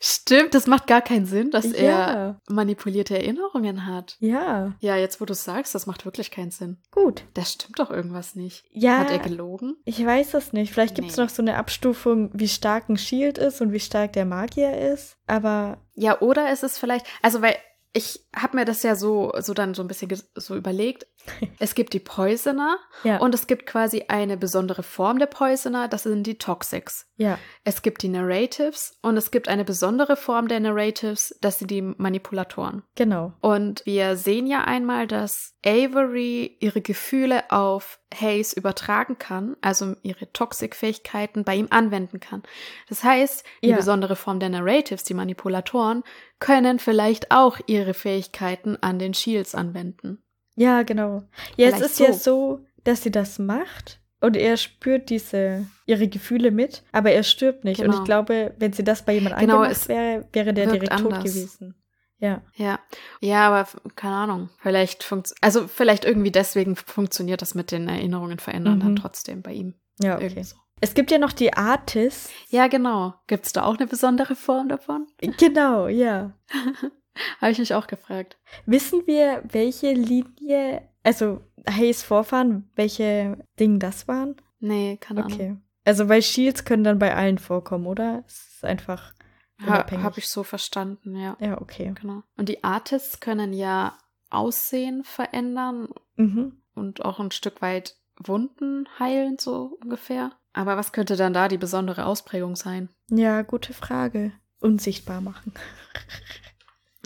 [0.00, 4.16] Stimmt, das macht gar keinen Sinn, dass er Ja, manipulierte Erinnerungen hat.
[4.20, 6.78] ja, Ja, jetzt wo du sagst, das macht wirklich keinen Sinn.
[6.90, 7.24] gut.
[7.34, 8.64] Da stimmt doch irgendwas nicht.
[8.70, 9.76] Ja, Hat er gelogen?
[9.84, 10.72] ich weiß es nicht.
[10.72, 11.22] Vielleicht gibt es Nee.
[11.24, 15.16] noch so eine Abstufung, wie stark ein Shield ist und wie stark der Magier ist.
[15.26, 17.56] Aber Ja, oder ist es vielleicht, also weil
[17.96, 21.06] ich habe mir das ja so, so dann so ein bisschen so überlegt.
[21.58, 26.04] Es gibt die Poisoner ja, und es gibt quasi eine besondere Form der Poisoner, das
[26.04, 27.06] sind die Toxics.
[27.16, 31.70] ja, Es gibt die Narratives und es gibt eine besondere Form der Narratives, das sind
[31.72, 32.84] die Manipulatoren.
[32.94, 33.32] genau.
[33.40, 40.32] Und wir sehen ja einmal, dass Avery ihre Gefühle auf Hayes übertragen kann, also ihre
[40.32, 42.42] Toxik-Fähigkeiten bei ihm anwenden kann.
[42.88, 43.76] Das heißt, die Ja.
[43.76, 46.02] besondere Form der Narratives, die Manipulatoren,
[46.38, 50.22] können vielleicht auch ihre Fähigkeiten an den Shields anwenden.
[50.54, 51.24] Ja, genau.
[51.56, 52.18] Ja, es Vielleicht ist ja so.
[52.58, 57.64] so, dass sie das macht und er spürt diese ihre Gefühle mit, aber er stirbt
[57.64, 57.80] nicht.
[57.80, 57.98] Und Genau.
[57.98, 61.24] ich glaube, wenn sie das bei jemand Genau, angemacht wäre, wäre der direkt tot anders.
[61.24, 61.74] gewesen.
[62.18, 62.78] Ja, Ja,
[63.20, 64.48] ja, aber keine Ahnung.
[64.62, 68.96] Vielleicht funkt, also vielleicht irgendwie deswegen funktioniert das mit den Erinnerungen verändern dann Mhm.
[68.96, 69.74] trotzdem bei ihm.
[70.00, 70.42] ja, okay.
[70.42, 70.56] so.
[70.80, 72.30] Es gibt ja noch die Artists.
[72.50, 73.14] Ja, genau.
[73.28, 75.06] Gibt's da auch eine besondere Form davon?
[75.38, 76.32] Genau, ja.
[77.40, 78.36] Habe ich mich auch gefragt.
[78.66, 84.36] Wissen wir, welche Linie, also Hayes Vorfahren, welche Dinge das waren?
[84.60, 85.34] Nee, keine Ahnung.
[85.38, 85.56] Okay.
[85.84, 88.22] Also, weil Shields können dann bei allen vorkommen, oder?
[88.26, 89.14] Es ist einfach
[89.62, 90.04] Ha, unabhängig.
[90.04, 91.36] Habe ich so verstanden, ja.
[91.40, 91.92] Ja, okay.
[92.00, 92.22] Genau.
[92.36, 93.96] Und die Artists können ja
[94.30, 96.60] Aussehen verändern Mhm.
[96.74, 100.32] und auch ein Stück weit Wunden heilen, so ungefähr.
[100.52, 102.88] Aber was könnte dann da die besondere Ausprägung sein?
[103.10, 104.32] Ja, gute Frage.
[104.58, 105.52] unsichtbar machen.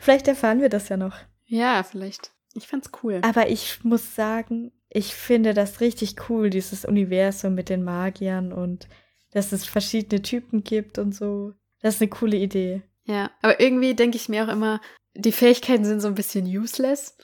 [0.00, 1.16] vielleicht erfahren wir das ja noch.
[1.44, 2.32] Ja, vielleicht.
[2.54, 3.20] Ich fand's cool.
[3.24, 8.88] Aber ich muss sagen, ich finde das richtig cool, dieses Universum mit den Magiern und
[9.34, 11.52] dass es verschiedene Typen gibt und so.
[11.82, 12.82] Das ist eine coole Idee.
[13.04, 14.80] Ja, aber irgendwie denke ich mir auch immer,
[15.14, 17.18] die Fähigkeiten sind so ein bisschen useless.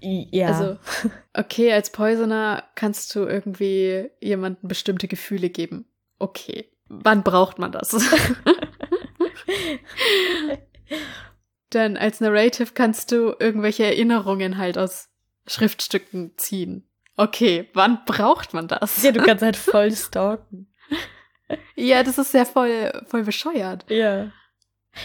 [0.00, 0.48] Ja.
[0.48, 0.78] Also,
[1.34, 5.86] okay, als Poisoner kannst du irgendwie jemandem bestimmte Gefühle geben.
[6.18, 6.70] Okay.
[6.88, 7.90] Wann braucht man das?
[11.70, 15.08] Dann als Narrative kannst du irgendwelche Erinnerungen halt aus
[15.48, 16.88] Schriftstücken ziehen.
[17.16, 19.02] Okay, wann braucht man das?
[19.02, 20.68] ja, du kannst halt voll stalken.
[21.74, 23.84] Ja, das ist ja voll, voll bescheuert.
[23.90, 24.32] Ja.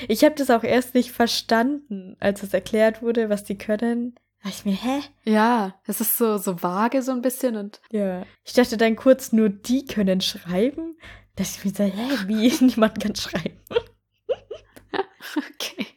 [0.08, 4.16] Ich habe das auch erst nicht verstanden, als es erklärt wurde, was die können.
[4.44, 5.02] Da ich mir, hä?
[5.24, 8.26] Ja, es ist so, so vage so ein bisschen und Ja.
[8.44, 10.98] Ich dachte dann kurz, nur die können schreiben.
[11.36, 12.52] Da ich mir so, hä, wie?
[12.66, 13.60] Niemand kann schreiben.
[15.38, 15.88] okay.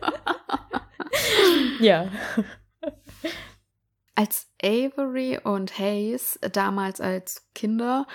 [1.80, 2.10] Ja.
[4.14, 8.06] Als Avery und Hayes damals als Kinder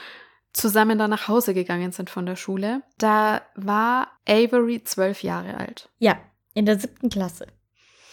[0.55, 5.89] zusammen dann nach Hause gegangen sind von der Schule, da war Avery zwölf Jahre alt.
[5.99, 6.17] Ja,
[6.53, 7.47] in der siebten Klasse.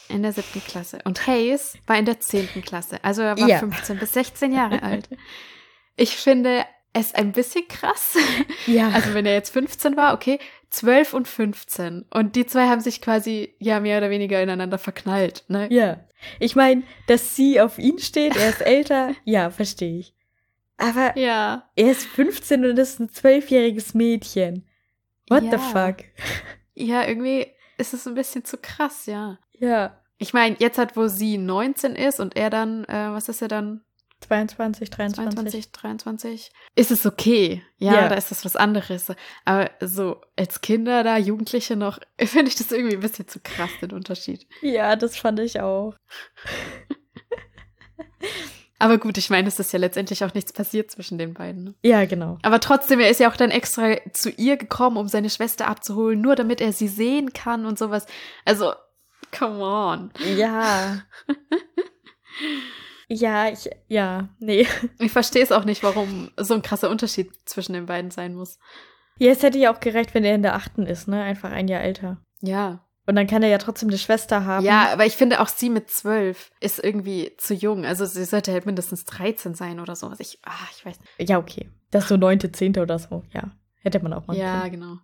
[0.08, 0.98] In der siebten Klasse.
[1.04, 3.02] Und Hayes war in der zehnten Klasse.
[3.02, 3.58] Also er war Ja.
[3.58, 5.08] 15 bis 16 Jahre alt.
[5.96, 8.16] Ich finde es ein bisschen krass.
[8.66, 8.90] Ja.
[8.90, 10.38] Also wenn er jetzt 15 war, okay,
[10.70, 12.06] 12 und 15.
[12.10, 15.44] Und die zwei haben sich quasi ja mehr oder weniger ineinander verknallt.
[15.48, 15.68] Ne?
[15.70, 16.00] ja.
[16.38, 20.14] Ich meine, dass sie auf ihn steht, er ist älter, ja, verstehe ich.
[20.82, 21.70] Aber Ja.
[21.76, 24.66] er ist 15 und ist ein zwölfjähriges Mädchen.
[25.28, 25.50] What Ja.
[25.52, 25.96] the fuck?
[26.74, 27.46] Ja, irgendwie
[27.78, 29.38] ist es ein bisschen zu krass, ja.
[29.52, 29.98] Ja.
[30.18, 33.48] Ich meine, jetzt hat, wo sie 19 ist und er dann, äh, was ist er
[33.48, 33.82] dann?
[34.20, 35.34] 22, 23.
[35.34, 37.60] 22, 23, ist es okay.
[37.78, 38.08] Ja, Ja.
[38.08, 39.06] da ist das was anderes.
[39.44, 43.70] Aber so als Kinder da, Jugendliche noch, finde ich das irgendwie ein bisschen zu krass,
[43.80, 44.46] den Unterschied.
[44.60, 45.96] Ja, das fand ich auch.
[48.82, 51.62] Aber gut, ich meine, es ist ja letztendlich auch nichts passiert zwischen den beiden.
[51.62, 51.74] Ne?
[51.84, 52.38] Ja, genau.
[52.42, 56.20] Aber trotzdem, er ist ja auch dann extra zu ihr gekommen, um seine Schwester abzuholen,
[56.20, 58.06] nur damit er sie sehen kann und sowas.
[58.44, 58.72] Also,
[59.30, 60.10] come on.
[60.36, 61.00] Ja.
[63.08, 64.66] ja, ich, ja, nee.
[64.98, 68.58] Ich verstehe es auch nicht, warum so ein krasser Unterschied zwischen den beiden sein muss.
[69.16, 71.22] Ja, es hätte ja auch gereicht, wenn er in der achten ist, ne?
[71.22, 72.16] Einfach ein Jahr älter.
[72.40, 72.84] Ja.
[73.06, 74.64] Und dann kann er ja trotzdem eine Schwester haben.
[74.64, 77.84] Ja, aber ich finde auch sie mit zwölf ist irgendwie zu jung.
[77.84, 80.20] Also sie sollte halt mindestens 13 sein oder sowas.
[80.20, 81.28] Ich, ah, ich weiß nicht.
[81.28, 81.68] Ja, okay.
[81.90, 83.24] Das ist so neunte, zehnte oder so.
[83.32, 83.50] Ja.
[83.80, 84.72] Hätte man auch machen Ja, können.
[84.72, 84.96] genau.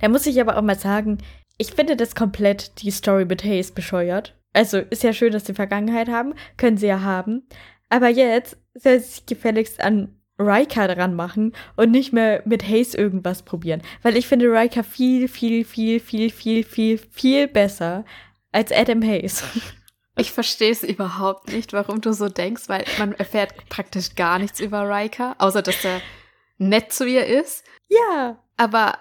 [0.00, 1.18] Da muss ich aber auch mal sagen,
[1.58, 4.36] ich finde das komplett die Story mit Hayes bescheuert.
[4.52, 7.46] Also ist ja schön, dass sie Vergangenheit haben, können sie ja haben.
[7.88, 12.94] Aber jetzt soll sie sich gefälligst an Riker dran machen und nicht mehr mit Hayes
[12.94, 13.82] irgendwas probieren.
[14.02, 18.04] Weil ich finde Riker viel, viel, viel, viel, viel, viel, viel besser
[18.52, 19.44] als Adam Hayes.
[20.16, 24.60] Ich verstehe es überhaupt nicht, warum du so denkst, weil man erfährt praktisch gar nichts
[24.60, 26.02] über Riker, außer dass er
[26.58, 27.64] nett zu ihr ist.
[27.88, 28.38] ja.
[28.56, 28.98] Aber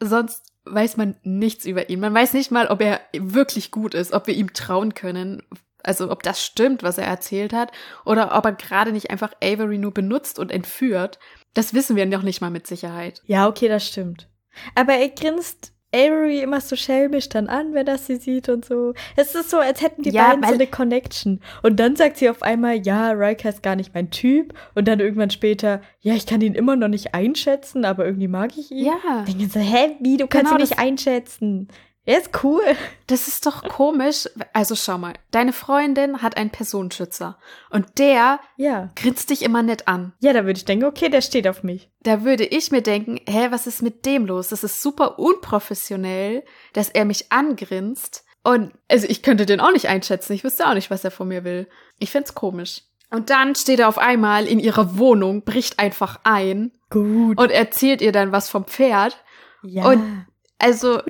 [0.00, 2.00] sonst weiß man nichts über ihn.
[2.00, 5.42] Man weiß nicht mal, ob er wirklich gut ist, ob wir ihm trauen können.
[5.82, 7.72] Also ob das stimmt, was er erzählt hat,
[8.04, 11.18] oder ob er gerade nicht einfach Avery nur benutzt und entführt.
[11.54, 13.22] Das wissen wir noch nicht mal mit Sicherheit.
[13.26, 14.28] Ja, okay, das stimmt.
[14.74, 18.94] Aber er grinst Avery immer so schelmisch dann an, wenn er sie sieht und so.
[19.16, 21.40] Es ist so, als hätten die Ja, beiden so eine Connection.
[21.62, 24.54] Und dann sagt sie auf einmal, ja, Riker ist gar nicht mein Typ.
[24.76, 28.56] Und dann irgendwann später, ja, ich kann ihn immer noch nicht einschätzen, aber irgendwie mag
[28.56, 28.84] ich ihn.
[28.86, 29.24] Ja.
[29.26, 31.68] Denken so, hä, wie, du kannst Genau, ihn nicht einschätzen.
[32.06, 32.62] Er ist cool.
[33.06, 34.28] Das ist doch komisch.
[34.52, 37.38] Also schau mal, deine Freundin hat einen Personenschützer
[37.70, 38.88] und der Ja.
[38.96, 40.12] grinst dich immer nett an.
[40.20, 41.90] Ja, da würde ich denken, okay, der steht auf mich.
[42.02, 44.48] Da würde ich mir denken, hä, was ist mit dem los?
[44.48, 48.24] Das ist super unprofessionell, dass er mich angrinst.
[48.42, 50.32] Und also ich könnte den auch nicht einschätzen.
[50.32, 51.68] Ich wüsste auch nicht, was er von mir will.
[51.98, 52.82] Ich find's komisch.
[53.10, 57.38] Und dann steht er auf einmal in ihrer Wohnung, bricht einfach ein Gut.
[57.38, 59.22] und erzählt ihr dann was vom Pferd.
[59.62, 59.84] ja.
[59.86, 60.26] und-
[60.60, 61.02] Also,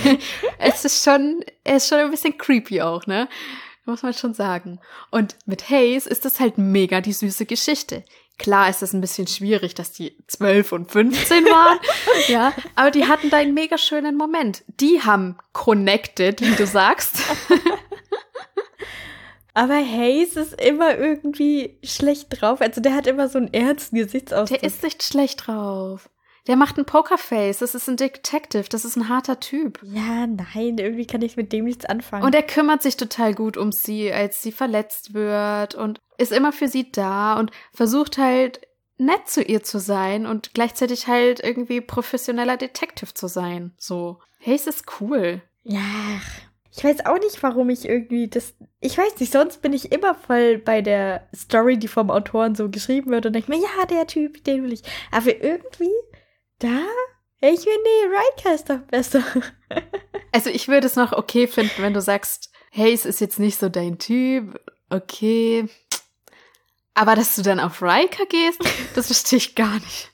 [0.58, 3.28] es ist schon, er ist schon ein bisschen creepy auch, ne?
[3.86, 4.78] Muss man schon sagen.
[5.10, 8.04] Und mit Hayes ist das halt mega die süße Geschichte.
[8.38, 11.78] Klar ist es ein bisschen schwierig, dass die 12 und 15 waren,
[12.28, 14.64] ja, aber die hatten da einen mega schönen Moment.
[14.80, 17.20] Die haben connected, wie du sagst.
[19.54, 22.60] aber Hayes ist immer irgendwie schlecht drauf.
[22.60, 24.60] Also der hat immer so einen ernsten Gesichtsausdruck.
[24.60, 26.10] Der ist nicht schlecht drauf.
[26.46, 29.80] Der macht ein Pokerface, das ist ein Detective, das ist ein harter Typ.
[29.82, 32.24] Ja, nein, irgendwie kann ich mit dem nichts anfangen.
[32.24, 36.52] Und er kümmert sich total gut um sie, als sie verletzt wird und ist immer
[36.52, 38.60] für sie da und versucht halt
[38.98, 43.72] nett zu ihr zu sein und gleichzeitig halt irgendwie professioneller Detective zu sein.
[43.78, 45.42] So, hey, es ist cool.
[45.62, 45.80] Ja,
[46.76, 48.54] ich weiß auch nicht, warum ich irgendwie das.
[48.80, 52.68] Ich weiß nicht, sonst bin ich immer voll bei der Story, die vom Autoren so
[52.68, 54.82] geschrieben wird und denke mir, ja, der Typ, den will ich.
[55.10, 55.92] Aber irgendwie,
[56.58, 56.80] da,
[57.40, 59.22] ich will, nee, Riker ist doch besser.
[60.32, 63.56] Also ich würde es noch okay finden, wenn du sagst, hey, es ist jetzt nicht
[63.56, 65.68] so dein Typ, okay.
[66.94, 68.60] Aber dass du dann auf Riker gehst,
[68.96, 70.10] das verstehe ich gar nicht.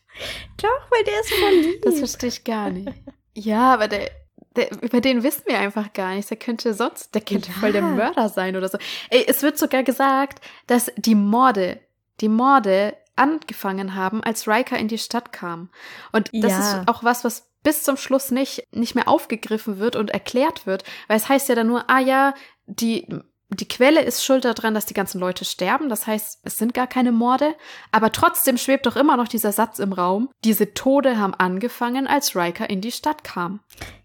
[0.58, 1.82] Doch, weil der ist voll lieb.
[1.82, 2.92] Das verstehe ich gar nicht.
[3.34, 4.10] Ja, aber der,
[4.56, 6.28] der, über den wissen wir einfach gar nichts.
[6.28, 7.54] Der könnte sonst, der könnte Ja.
[7.58, 8.76] voll der Mörder sein oder so.
[9.08, 11.80] Ey, es wird sogar gesagt, dass die Morde,
[12.20, 15.68] die Morde angefangen haben, als Riker in die Stadt kam.
[16.12, 16.58] Und das Ja.
[16.80, 20.82] ist auch was, was bis zum Schluss nicht, nicht mehr aufgegriffen wird und erklärt wird.
[21.08, 22.32] Weil es heißt ja dann nur, ah ja,
[22.66, 23.06] die,
[23.50, 25.88] die Quelle ist schuld daran, dass die ganzen Leute sterben.
[25.90, 27.54] Das heißt, es sind gar keine Morde.
[27.92, 30.30] Aber trotzdem schwebt doch immer noch dieser Satz im Raum.
[30.44, 33.60] Diese Tode haben angefangen, als Riker in die Stadt kam.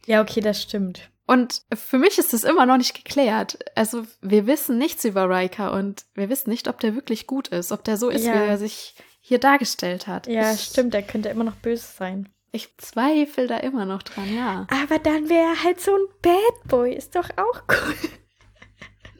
[0.05, 1.09] Ja, okay, das stimmt.
[1.27, 3.57] Und für mich ist das immer noch nicht geklärt.
[3.75, 7.71] Also wir wissen nichts über Riker und wir wissen nicht, ob der wirklich gut ist,
[7.71, 8.33] ob der so ist, Ja.
[8.33, 10.27] wie er sich hier dargestellt hat.
[10.27, 12.29] Ja, ich, stimmt, der könnte immer noch böse sein.
[12.51, 14.67] Ich zweifle da immer noch dran, ja.
[14.83, 16.93] Aber dann wäre er halt so ein Bad Boy.
[16.93, 17.95] Ist doch auch cool.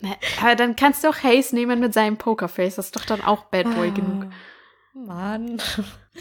[0.01, 2.75] Na, Aber dann kannst du auch Hayes nehmen mit seinem Pokerface.
[2.75, 4.25] Das ist doch dann auch Bad Boy Ah, genug.
[4.93, 5.61] Mann.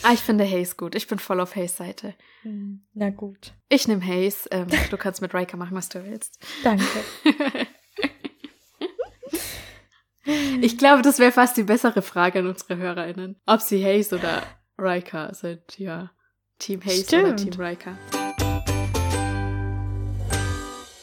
[0.03, 0.95] Ah, ich finde Hayes gut.
[0.95, 2.15] Ich bin voll auf Hayes Seite.
[2.43, 3.55] Hm, Na gut.
[3.69, 4.49] Ich nehme Hayes.
[4.51, 6.39] Ähm, du kannst mit Riker machen, was du willst.
[6.63, 6.85] Danke.
[10.61, 13.37] Ich glaube, das wäre fast die bessere Frage an unsere HörerInnen.
[13.45, 14.43] Ob sie Hayes oder
[14.79, 15.79] Riker sind.
[15.79, 16.13] Ja.
[16.59, 17.55] Team Hayes oder Stimmt.
[17.55, 17.99] Team Riker.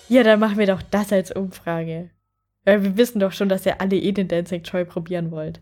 [0.09, 2.09] Ja, dann machen wir doch das als Umfrage.
[2.65, 5.61] Weil wir wissen doch schon, dass ihr alle eh den Dancing Troy probieren wollt.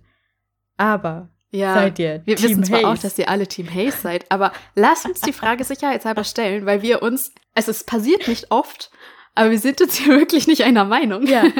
[0.78, 1.74] Aber Ja.
[1.74, 3.02] seid ihr Wir Team wissen zwar auch, Hayes?
[3.02, 7.02] dass ihr alle Team Hayes seid, aber lasst uns die Frage sicherheitshalber stellen, weil wir
[7.02, 8.92] uns, also es passiert nicht oft,
[9.36, 11.26] aber wir sind uns hier wirklich nicht einer Meinung.
[11.26, 11.44] Ja.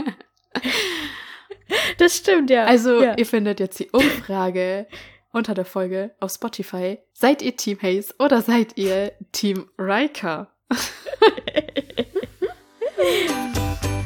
[2.00, 2.66] Das stimmt, ja.
[2.66, 3.16] Also ja.
[3.16, 4.88] ihr findet jetzt die Umfrage
[5.32, 6.98] unter der Folge auf Spotify.
[7.14, 10.52] Seid ihr Team Hayes oder seid ihr Team Riker?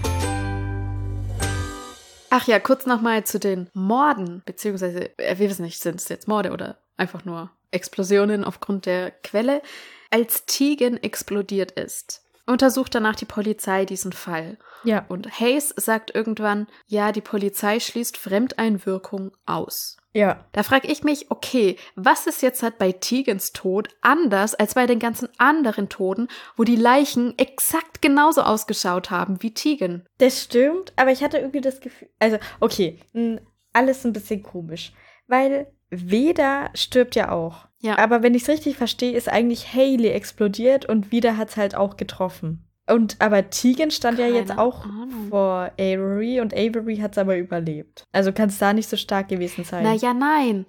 [2.35, 6.27] Ach ja, kurz nochmal zu den Morden, beziehungsweise, äh, wir wissen nicht, sind es jetzt
[6.27, 9.61] Morde oder einfach nur Explosionen aufgrund der Quelle.
[10.09, 14.58] Als Tegan explodiert ist, untersucht danach die Polizei diesen Fall.
[14.84, 15.06] ja.
[15.08, 19.97] Und Hayes sagt irgendwann, ja, die Polizei schließt Fremdeinwirkung aus.
[20.13, 20.45] Ja.
[20.51, 24.86] Da frage ich mich, okay, was ist jetzt halt bei Tegans Tod anders als bei
[24.86, 30.06] den ganzen anderen Toten, wo die Leichen exakt genauso ausgeschaut haben wie Tegan?
[30.19, 33.41] Das stimmt, aber ich hatte irgendwie das Gefühl, also, okay, mh,
[33.73, 34.93] alles ein bisschen komisch,
[35.27, 37.67] weil Veda stirbt ja auch.
[37.79, 37.97] Ja.
[37.97, 41.75] Aber wenn ich es richtig verstehe, ist eigentlich Haley explodiert und Veda hat es halt
[41.75, 42.67] auch getroffen.
[42.88, 45.27] Und aber Tegan stand ja Keine jetzt auch Ahnung.
[45.29, 48.03] vor Avery und Avery hat es aber überlebt.
[48.12, 49.84] Also kann es da nicht so stark gewesen sein.
[49.84, 50.65] Naja, nein.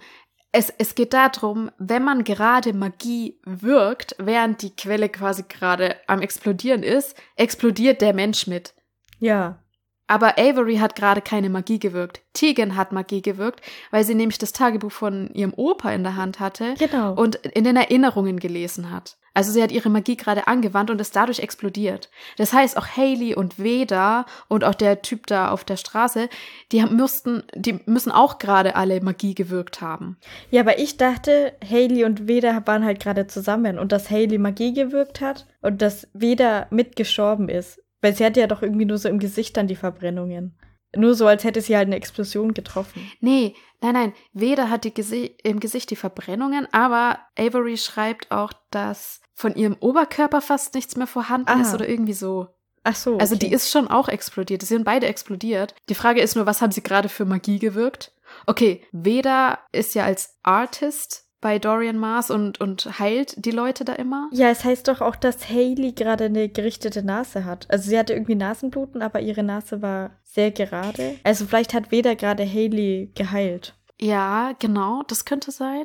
[0.53, 6.21] Es, es geht darum, wenn man gerade Magie wirkt, während die Quelle quasi gerade am
[6.21, 8.75] Explodieren ist, explodiert der Mensch mit.
[9.19, 9.64] Ja.
[10.07, 12.21] Aber Avery hat gerade keine Magie gewirkt.
[12.35, 16.41] Tegan hat Magie gewirkt, weil sie nämlich das Tagebuch von ihrem Opa in der Hand
[16.41, 17.15] hatte Genau.
[17.15, 19.17] und in den Erinnerungen gelesen hat.
[19.37, 22.09] Also sie hat ihre Magie gerade angewandt und ist dadurch explodiert.
[22.37, 26.29] Das heißt, auch Haley und Veda und auch der Typ da auf der Straße,
[26.71, 30.19] die mussten, die müssen auch gerade alle Magie gewirkt haben.
[30.53, 34.73] Ja, aber ich dachte, Haley und Veda waren halt gerade zusammen und dass Haley Magie
[34.73, 37.81] gewirkt hat und dass Veda mitgestorben ist.
[38.05, 40.59] Weil sie hatte ja doch irgendwie nur so im Gesicht dann die Verbrennungen.
[40.95, 43.11] Nur so, als hätte sie halt eine Explosion getroffen.
[43.21, 44.13] Nee, nein, nein.
[44.35, 49.79] Veda hat die Gesi im Gesicht die Verbrennungen, aber Avery schreibt auch, dass von ihrem
[49.81, 51.63] Oberkörper fast nichts mehr vorhanden Ah.
[51.63, 52.49] ist oder irgendwie so.
[52.83, 53.17] Ach so.
[53.17, 53.47] Also okay.
[53.47, 54.61] die ist schon auch explodiert.
[54.61, 55.75] Die sind beide explodiert.
[55.89, 58.13] Die Frage ist nur, was haben sie gerade für Magie gewirkt?
[58.45, 63.93] Okay, Veda ist ja als Artist bei Dorian Mars und, und heilt die Leute da
[63.93, 64.31] immer.
[64.33, 67.67] Ja, es heißt doch auch, dass Haley gerade eine gerichtete Nase hat.
[67.69, 71.17] Also sie hatte irgendwie Nasenbluten, aber ihre Nase war sehr gerade.
[71.23, 73.75] Also vielleicht hat Veda gerade Haley geheilt.
[74.01, 75.85] Ja, genau, das könnte sein.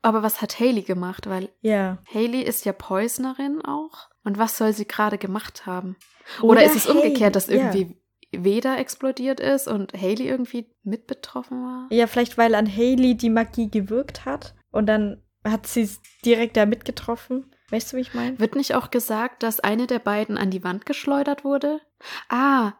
[0.00, 1.28] Aber was hat Haley gemacht?
[1.28, 1.98] Weil Ja.
[2.10, 4.08] Haley ist ja Poisonerin auch.
[4.24, 5.96] Und was soll sie gerade gemacht haben?
[6.40, 7.64] Oder, ist es umgekehrt, dass Haley, ja.
[7.74, 7.98] irgendwie
[8.32, 11.88] Veda explodiert ist und Haley irgendwie mit betroffen war?
[11.90, 16.56] Ja, vielleicht weil an Haley die Magie gewirkt hat und dann hat sie es direkt
[16.56, 17.54] da mitgetroffen.
[17.70, 18.38] Weißt du, wie ich meine?
[18.38, 21.80] Wird nicht auch gesagt, dass eine der beiden an die Wand geschleudert wurde?
[22.28, 22.72] Ah,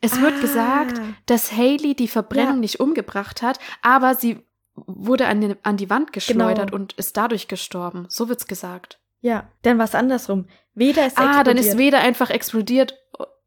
[0.00, 0.40] es wird Ah.
[0.40, 2.60] gesagt, dass Haley die Verbrennung Ja.
[2.60, 4.40] nicht umgebracht hat, aber sie
[4.74, 6.76] wurde an die, an die Wand geschleudert Genau.
[6.82, 8.06] und ist dadurch gestorben.
[8.08, 8.98] So wird's gesagt.
[9.20, 10.46] Ja, dann war es andersrum.
[10.74, 11.94] Vader ist Ah, dann ist explodiert.
[11.94, 12.94] Vader einfach explodiert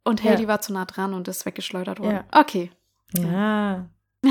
[0.04, 0.32] und Ja.
[0.32, 2.24] Haley war zu nah dran und ist weggeschleudert worden.
[2.32, 2.40] Ja.
[2.40, 2.72] Okay.
[3.18, 3.90] Ja.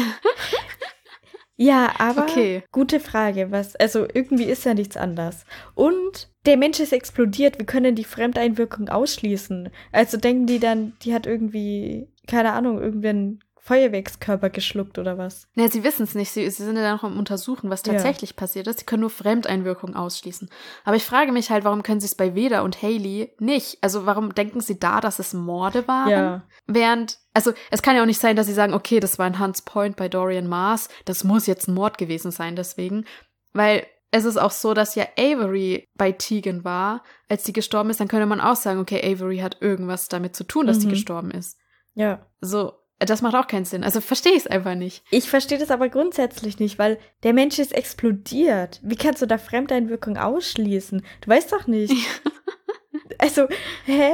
[1.56, 2.62] ja, aber Okay.
[2.72, 3.50] gute Frage.
[3.50, 5.44] Was, also irgendwie ist ja nichts anders.
[5.74, 7.58] Und der Mensch ist explodiert.
[7.58, 9.70] Wir können die Fremdeinwirkung ausschließen.
[9.92, 15.46] Also denken die dann, die hat irgendwie, keine Ahnung, irgendeinen Feuerwerkskörper geschluckt oder was?
[15.54, 16.32] Ne, sie wissen es nicht.
[16.32, 17.92] Sie, sie sind ja noch am Untersuchen, was Ja.
[17.92, 18.80] tatsächlich passiert ist.
[18.80, 20.50] Sie können nur Fremdeinwirkung ausschließen.
[20.84, 23.78] Aber ich frage mich halt, warum können sie es bei Vader und Haley nicht?
[23.80, 26.10] Also warum denken sie da, dass es Morde waren?
[26.10, 26.42] Ja.
[26.66, 29.38] Während, also es kann ja auch nicht sein, dass sie sagen, okay, das war ein
[29.38, 33.04] Hans Point bei Dorian Mars, das muss jetzt ein Mord gewesen sein deswegen.
[33.52, 38.00] Weil es ist auch so, dass ja Avery bei Tegan war, als sie gestorben ist,
[38.00, 40.90] dann könnte man auch sagen, okay, Avery hat irgendwas damit zu tun, dass sie Mhm.
[40.90, 41.56] gestorben ist.
[41.94, 42.26] Ja.
[42.40, 42.72] So,
[43.04, 43.84] das macht auch keinen Sinn.
[43.84, 45.04] Also verstehe ich es einfach nicht.
[45.10, 48.80] Ich verstehe das aber grundsätzlich nicht, weil der Mensch ist explodiert.
[48.82, 51.04] Wie kannst du da Fremdeinwirkung ausschließen?
[51.20, 51.94] Du weißt doch nicht.
[53.18, 53.48] also,
[53.86, 54.12] hä?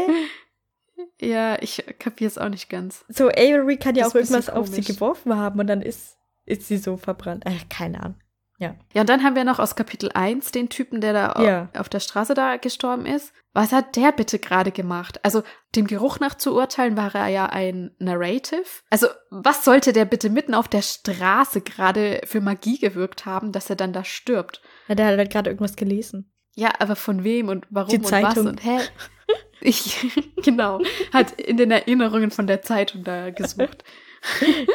[1.21, 3.05] Ja, ich kapiere es auch nicht ganz.
[3.09, 5.83] So, Avery kann ja Das auch ein bisschen irgendwas auf sie geworfen haben und dann
[5.83, 7.47] ist, ist sie so verbrannt.
[7.47, 8.19] Äh, keine Ahnung.
[8.61, 11.69] Ja, und dann haben wir noch aus Kapitel 1 den Typen, der da Ja.
[11.81, 13.33] auf der Straße da gestorben ist.
[13.55, 15.21] Was hat der bitte gerade gemacht?
[15.25, 15.43] Also,
[15.77, 18.65] dem Geruch nach zu urteilen, war er ja ein Narrative.
[18.91, 23.71] Also, was sollte der bitte mitten auf der Straße gerade für Magie gewirkt haben, dass
[23.71, 24.61] er dann da stirbt?
[24.89, 26.33] Ja, der hat halt gerade irgendwas gelesen.
[26.57, 28.45] Ja, aber von wem und warum Die und Zeitung.
[28.45, 28.79] was und hä?
[29.61, 29.97] Ich,
[30.43, 30.81] genau,
[31.13, 33.85] hat in den Erinnerungen von der Zeitung da gesucht.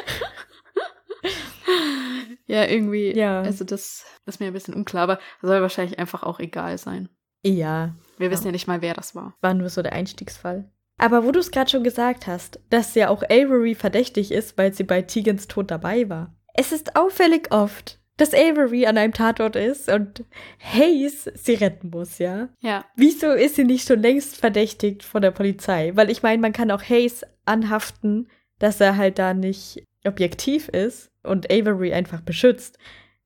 [2.45, 3.41] ja, irgendwie, Ja.
[3.41, 7.09] also das ist mir ein bisschen unklar, aber soll wahrscheinlich einfach auch egal sein.
[7.45, 8.31] Ja, Wir Ja.
[8.31, 9.35] wissen ja nicht mal, wer das war.
[9.41, 10.69] war nur so der Einstiegsfall.
[10.97, 14.73] Aber wo du es gerade schon gesagt hast, dass ja auch Avery verdächtig ist, weil
[14.73, 16.35] sie bei Tegans Tod dabei war.
[16.53, 20.23] Es ist auffällig oft, dass Avery an einem Tatort ist und
[20.59, 22.49] Hayes sie retten muss, ja?
[22.59, 25.91] Ja, Wieso ist sie nicht schon längst verdächtigt von der Polizei?
[25.95, 31.11] Weil ich meine, man kann auch Hayes anhaften, dass er halt da nicht objektiv ist
[31.23, 32.77] und Avery einfach beschützt.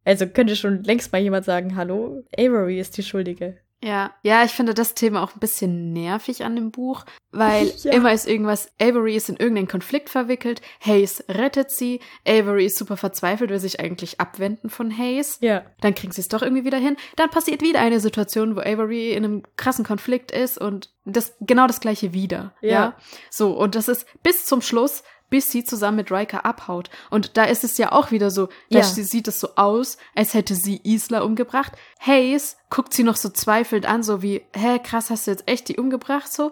[0.06, 3.58] Also könnte schon längst mal jemand sagen, hallo, Avery ist die Schuldige.
[3.84, 4.14] ja.
[4.24, 7.92] Ja, ich finde das Thema auch ein bisschen nervig an dem Buch, weil Ja.
[7.92, 12.96] immer ist irgendwas, Avery ist in irgendeinen Konflikt verwickelt, Hayes rettet sie, Avery ist super
[12.98, 15.40] verzweifelt, will sich eigentlich abwenden von Hayes.
[15.42, 15.64] Ja.
[15.82, 16.96] Dann kriegen sie es doch irgendwie wieder hin.
[17.18, 21.68] Dann passiert wieder eine Situation, wo Avery in einem krassen Konflikt ist und das genau
[21.68, 22.54] das gleiche wieder.
[22.62, 22.70] Ja.
[22.70, 22.98] Ja.
[23.30, 26.90] So, und das ist bis zum Schluss, bis sie zusammen mit Riker abhaut.
[27.10, 28.84] Und da ist es ja auch wieder so, da Ja.
[28.84, 31.74] sie- sieht es so aus, als hätte sie Isla umgebracht.
[32.00, 35.68] Hayes guckt sie noch so zweifelnd an, so wie, hä, krass, hast du jetzt echt
[35.68, 36.52] die umgebracht, so?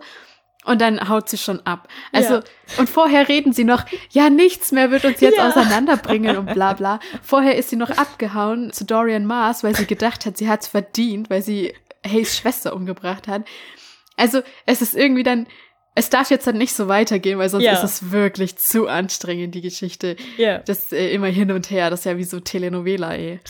[0.66, 1.88] Und dann haut sie schon ab.
[2.12, 2.44] Also, Ja.
[2.80, 5.48] und vorher reden sie noch, ja, nichts mehr wird uns jetzt Ja.
[5.48, 7.00] auseinanderbringen und bla bla.
[7.22, 11.30] Vorher ist sie noch abgehauen zu Dorian Mars, weil sie gedacht hat, sie hat's verdient,
[11.30, 13.44] weil sie Hayes Schwester umgebracht hat.
[14.18, 15.46] Also, es ist irgendwie dann,
[15.96, 17.74] es darf jetzt dann nicht so weitergehen, weil sonst Ja.
[17.74, 20.16] ist es wirklich zu anstrengend, die Geschichte.
[20.38, 20.60] Ja.
[20.60, 23.40] Das äh, immer hin und her, das ist ja wie so Telenovela, ey.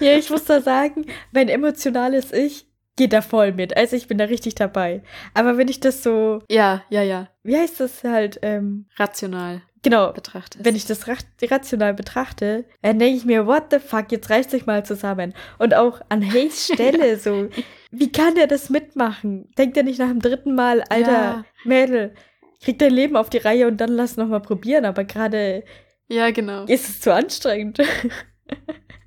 [0.00, 2.66] Ja, ich muss da sagen, mein emotionales Ich
[2.96, 3.76] geht da voll mit.
[3.76, 5.02] Also ich bin da richtig dabei.
[5.32, 7.28] Aber wenn ich das so, Ja, ja, ja.
[7.44, 10.64] wie heißt das halt, ähm, Rational genau, betrachtet.
[10.64, 14.50] wenn ich das ra rational betrachte, dann denke ich mir, what the fuck, jetzt reißt
[14.50, 15.34] sich mal zusammen.
[15.58, 17.48] Und auch an Hayes Stelle so,
[17.98, 19.50] wie kann der das mitmachen?
[19.56, 21.44] Denkt er nicht nach dem dritten Mal, alter Ja.
[21.64, 22.14] Mädel,
[22.62, 24.84] krieg dein Leben auf die Reihe und dann lass noch mal probieren.
[24.84, 25.64] Aber gerade
[26.08, 26.64] Ja, genau.
[26.64, 27.80] ist es zu anstrengend.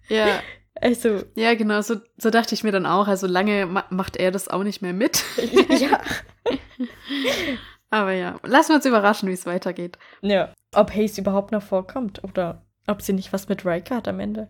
[0.10, 0.42] Ja,
[0.76, 1.82] also, ja, genau.
[1.82, 3.10] So, so dachte ich mir dann auch.
[3.10, 5.22] Also lange ma macht er das auch nicht mehr mit.
[5.70, 6.00] ja.
[7.90, 9.98] Aber ja, lassen wir uns überraschen, wie es weitergeht.
[10.22, 10.54] Ja.
[10.74, 14.50] Ob Hayes überhaupt noch vorkommt oder ob sie nicht was mit Riker hat am Ende.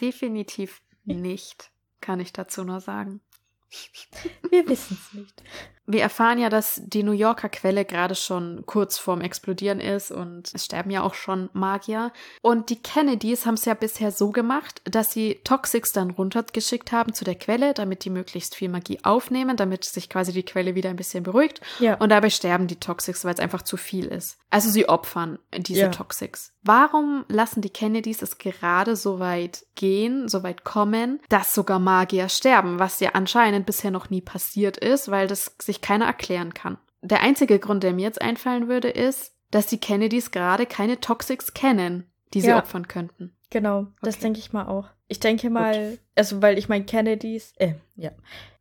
[0.00, 1.70] Definitiv nicht,
[2.00, 3.20] kann ich dazu nur sagen.
[4.50, 5.42] Wir wissen es nicht.
[5.90, 10.52] Wir erfahren ja, dass die New Yorker Quelle gerade schon kurz vorm Explodieren ist und
[10.54, 12.12] es sterben ja auch schon Magier.
[12.42, 17.14] Und die Kennedys haben es ja bisher so gemacht, dass sie Toxics dann runtergeschickt haben
[17.14, 20.90] zu der Quelle, damit die möglichst viel Magie aufnehmen, damit sich quasi die Quelle wieder
[20.90, 21.62] ein bisschen beruhigt.
[21.78, 21.94] Ja.
[21.94, 24.36] Und dabei sterben die Toxics, weil es einfach zu viel ist.
[24.50, 25.88] Also sie opfern diese Ja.
[25.88, 26.52] Toxics.
[26.68, 32.28] Warum lassen die Kennedys es gerade so weit gehen, so weit kommen, dass sogar Magier
[32.28, 36.76] sterben, was ja anscheinend bisher noch nie passiert ist, weil das sich keiner erklären kann.
[37.00, 41.54] Der einzige Grund, der mir jetzt einfallen würde, ist, dass die Kennedys gerade keine Toxics
[41.54, 42.04] kennen,
[42.34, 42.58] die sie Ja.
[42.58, 43.34] opfern könnten.
[43.50, 44.24] Genau, das Okay.
[44.24, 44.88] denke ich mal auch.
[45.10, 48.10] Ich denke mal, also weil ich meine, Kennedys, äh, ja.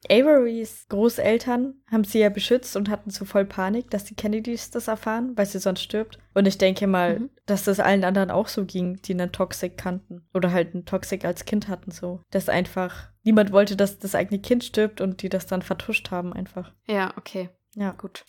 [0.09, 4.87] Averys Großeltern haben sie ja beschützt und hatten so voll Panik, dass die Kennedys das
[4.87, 6.19] erfahren, weil sie sonst stirbt.
[6.33, 7.29] Und ich denke mal, Mhm.
[7.45, 10.25] dass das allen anderen auch so ging, die einen Toxic kannten.
[10.33, 12.21] Oder halt einen Toxic als Kind hatten, so.
[12.31, 16.31] Dass einfach niemand wollte, dass das eigene Kind stirbt und die das dann vertuscht haben,
[16.31, 16.71] einfach.
[16.85, 17.49] Ja, okay.
[17.75, 17.91] Ja.
[17.91, 18.23] Gut.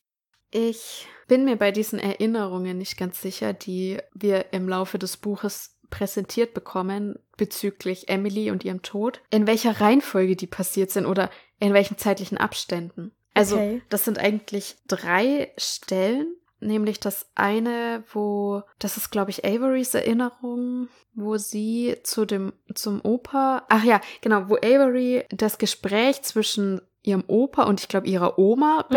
[0.51, 5.78] Ich bin mir bei diesen Erinnerungen nicht ganz sicher, die wir im Laufe des Buches
[5.91, 11.31] präsentiert bekommen bezüglich Emily und ihrem Tod, in welcher Reihenfolge die passiert sind oder
[11.61, 13.13] in welchen zeitlichen Abständen.
[13.35, 13.83] Also, Okay.
[13.89, 20.89] das sind eigentlich drei Stellen, nämlich das eine, wo, das ist, glaube ich, Averys Erinnerung,
[21.15, 27.25] wo sie zu dem, zum Opa, ach ja, genau, wo Avery das Gespräch zwischen ihrem
[27.29, 28.95] Opa und ich glaube ihrer Oma Mhm.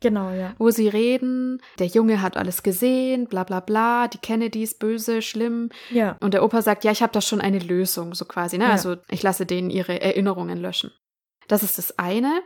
[0.00, 0.54] Genau, ja.
[0.58, 5.70] wo sie reden, der Junge hat alles gesehen, bla bla bla, die Kennedys böse, schlimm.
[5.90, 6.16] Ja.
[6.20, 8.64] Und der Opa sagt, ja, ich habe da schon eine Lösung, so quasi, ne?
[8.64, 8.70] Ja.
[8.72, 10.92] Also ich lasse denen ihre Erinnerungen löschen.
[11.48, 12.42] Das ist das eine.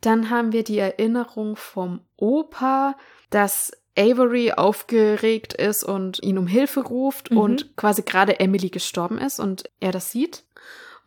[0.00, 2.96] Dann haben wir die Erinnerung vom Opa,
[3.30, 7.38] dass Avery aufgeregt ist und ihn um Hilfe ruft Mhm.
[7.38, 10.44] und quasi gerade Emily gestorben ist und er das sieht.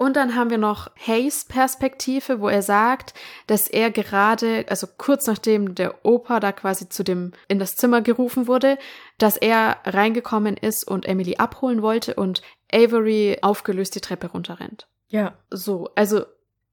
[0.01, 3.13] Und dann haben wir noch Hayes Perspektive, wo er sagt,
[3.45, 8.01] dass er gerade, also kurz nachdem der Opa da quasi zu dem, in das Zimmer
[8.01, 8.79] gerufen wurde,
[9.19, 12.41] dass er reingekommen ist und Emily abholen wollte und
[12.73, 14.87] Avery aufgelöst die Treppe runterrennt.
[15.07, 15.35] Ja.
[15.51, 16.25] So, also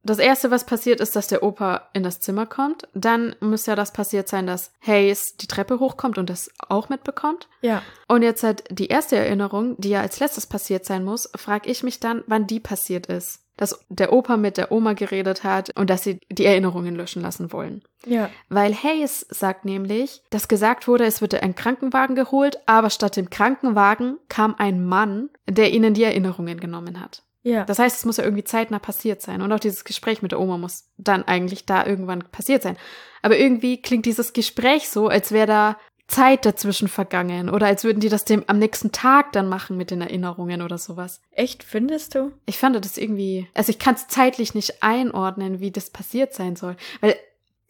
[0.08, 2.88] das erste, was passiert, ist, dass der Opa in das Zimmer kommt.
[2.94, 7.48] Dann muss ja das passiert sein, dass Hayes die Treppe hochkommt und das auch mitbekommt.
[7.60, 7.82] Ja.
[8.06, 11.82] Und jetzt halt die erste Erinnerung, die ja als letztes passiert sein muss, frage ich
[11.82, 13.40] mich dann, wann die passiert ist.
[13.56, 17.52] Dass der Opa mit der Oma geredet hat und dass sie die Erinnerungen löschen lassen
[17.52, 17.82] wollen.
[18.06, 18.30] Ja.
[18.48, 23.30] Weil Hayes sagt nämlich, dass gesagt wurde, es würde ein Krankenwagen geholt, aber statt dem
[23.30, 27.24] Krankenwagen kam ein Mann, der ihnen die Erinnerungen genommen hat.
[27.48, 27.64] Ja.
[27.64, 29.42] Das heißt, es muss ja irgendwie zeitnah passiert sein.
[29.42, 32.76] Und auch dieses Gespräch mit der Oma muss dann eigentlich da irgendwann passiert sein.
[33.22, 35.78] Aber irgendwie klingt dieses Gespräch so, als wäre da
[36.08, 39.90] Zeit dazwischen vergangen oder als würden die das dem am nächsten Tag dann machen mit
[39.90, 41.20] den Erinnerungen oder sowas.
[41.32, 42.32] Echt, findest du?
[42.46, 46.56] Ich fand das irgendwie, also ich kann es zeitlich nicht einordnen, wie das passiert sein
[46.56, 47.14] soll, weil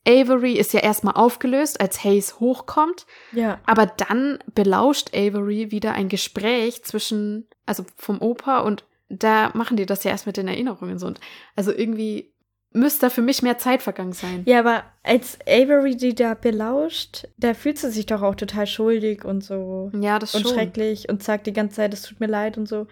[0.06, 3.58] Avery ist ja erstmal aufgelöst, als Hayes hochkommt, Ja.
[3.66, 9.86] aber dann belauscht Avery wieder ein Gespräch zwischen, also vom Opa und da machen die
[9.86, 11.06] das ja erst mit den Erinnerungen so.
[11.06, 11.20] Und
[11.56, 12.32] also irgendwie
[12.72, 14.42] müsste da für mich mehr Zeit vergangen sein.
[14.46, 19.24] Ja, aber als Avery die da belauscht, da fühlt sie sich doch auch total schuldig
[19.24, 20.52] und so Ja, das und schon.
[20.52, 22.86] schrecklich und sagt die ganze Zeit, es tut mir leid und so.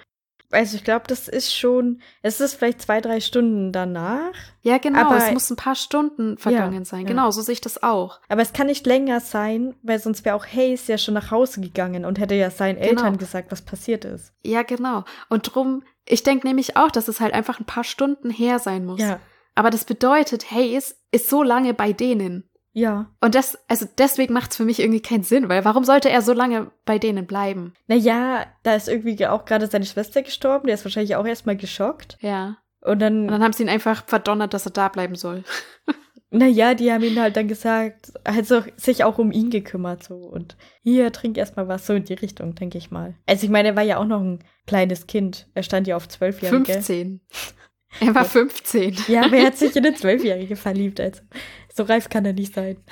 [0.53, 5.01] Also ich glaube, das ist schon, es ist vielleicht zwei, drei Stunden danach, Ja, genau.
[5.01, 7.01] Aber- es muss ein paar Stunden vergangen sein.
[7.01, 7.09] ja.
[7.09, 8.21] Genau, so sehe ich das auch.
[8.29, 11.61] aber es kann nicht länger sein, weil sonst wäre auch Hayes ja schon nach Hause
[11.61, 12.89] gegangen und hätte ja seinen Genau.
[12.91, 14.33] Eltern gesagt, was passiert ist.
[14.45, 15.05] Ja, genau.
[15.29, 18.85] Und drum, ich denke nämlich auch, dass es halt einfach ein paar Stunden her sein
[18.85, 19.01] muss.
[19.01, 19.21] Ja,
[19.55, 22.49] Aber das bedeutet, Hayes ist so lange bei denen.
[22.73, 23.11] ja.
[23.21, 26.23] Und das, also deswegen macht es für mich irgendwie keinen Sinn, weil warum sollte er
[26.23, 27.73] so lange bei denen bleiben?
[27.87, 32.17] Naja, da ist irgendwie auch gerade seine Schwester gestorben, der ist wahrscheinlich auch erstmal geschockt.
[32.21, 32.59] Ja.
[32.83, 35.43] Und dann, Und dann haben sie ihn einfach verdonnert, dass er da bleiben soll.
[36.31, 40.57] naja, die haben ihn halt dann gesagt, also sich auch um ihn gekümmert so und
[40.83, 43.15] hier, trink erstmal was, so in die Richtung, denke ich mal.
[43.27, 45.49] Also ich meine, er war ja auch noch ein kleines Kind.
[45.55, 46.73] Er stand ja auf Zwölfjährige.
[46.73, 47.21] 15.
[48.01, 48.97] Er war 15.
[49.09, 51.23] Ja, aber er hat sich in eine Zwölfjährige verliebt, also
[51.73, 52.83] so reif kann er nicht sein.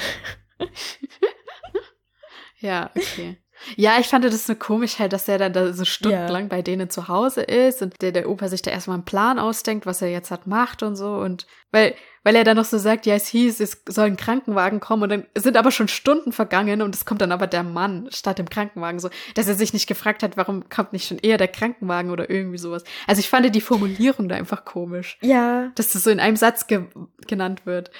[2.64, 3.37] Ja, okay.
[3.77, 6.91] Ja, ich fand das so komisch halt, dass er dann da so stundenlang bei denen
[6.91, 10.09] zu Hause ist und der, der Opa sich da erstmal einen Plan ausdenkt, was er
[10.11, 13.27] jetzt hat macht und so und weil, weil er dann noch so sagt, ja, es
[13.27, 17.05] hieß, es soll ein Krankenwagen kommen und dann sind aber schon Stunden vergangen und es
[17.05, 20.37] kommt dann aber der Mann statt dem Krankenwagen so, dass er sich nicht gefragt hat,
[20.37, 22.85] warum kommt nicht schon eher der Krankenwagen oder irgendwie sowas.
[23.09, 26.67] Also ich fand die Formulierung da einfach komisch, Ja, dass das so in einem Satz
[26.69, 26.85] ge
[27.27, 27.91] genannt wird.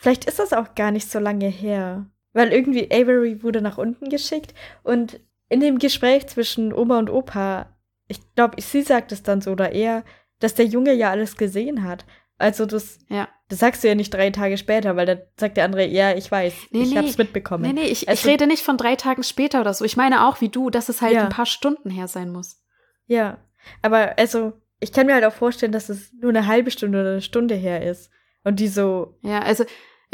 [0.00, 2.06] vielleicht ist das auch gar nicht so lange her.
[2.34, 7.74] Weil irgendwie Avery wurde nach unten geschickt und in dem Gespräch zwischen Oma und Opa,
[8.08, 10.04] ich glaube, sie sagt es dann so oder er,
[10.40, 12.04] dass der Junge ja alles gesehen hat.
[12.36, 13.28] Also das, Ja.
[13.48, 16.30] das sagst du ja nicht drei Tage später, weil dann sagt der andere, ja, ich
[16.30, 16.98] weiß, Nee, ich nee.
[16.98, 17.62] hab's mitbekommen.
[17.62, 19.84] Nee, nee, ich, ich Also- rede nicht von drei Tagen später oder so.
[19.84, 21.22] Ich meine auch wie du, dass es halt Ja.
[21.22, 22.60] ein paar Stunden her sein muss.
[23.06, 23.38] Ja,
[23.80, 27.12] aber also, ich kann mir halt auch vorstellen, dass es nur eine halbe Stunde oder
[27.12, 28.10] eine Stunde her ist.
[28.42, 29.64] Und die so, Ja, also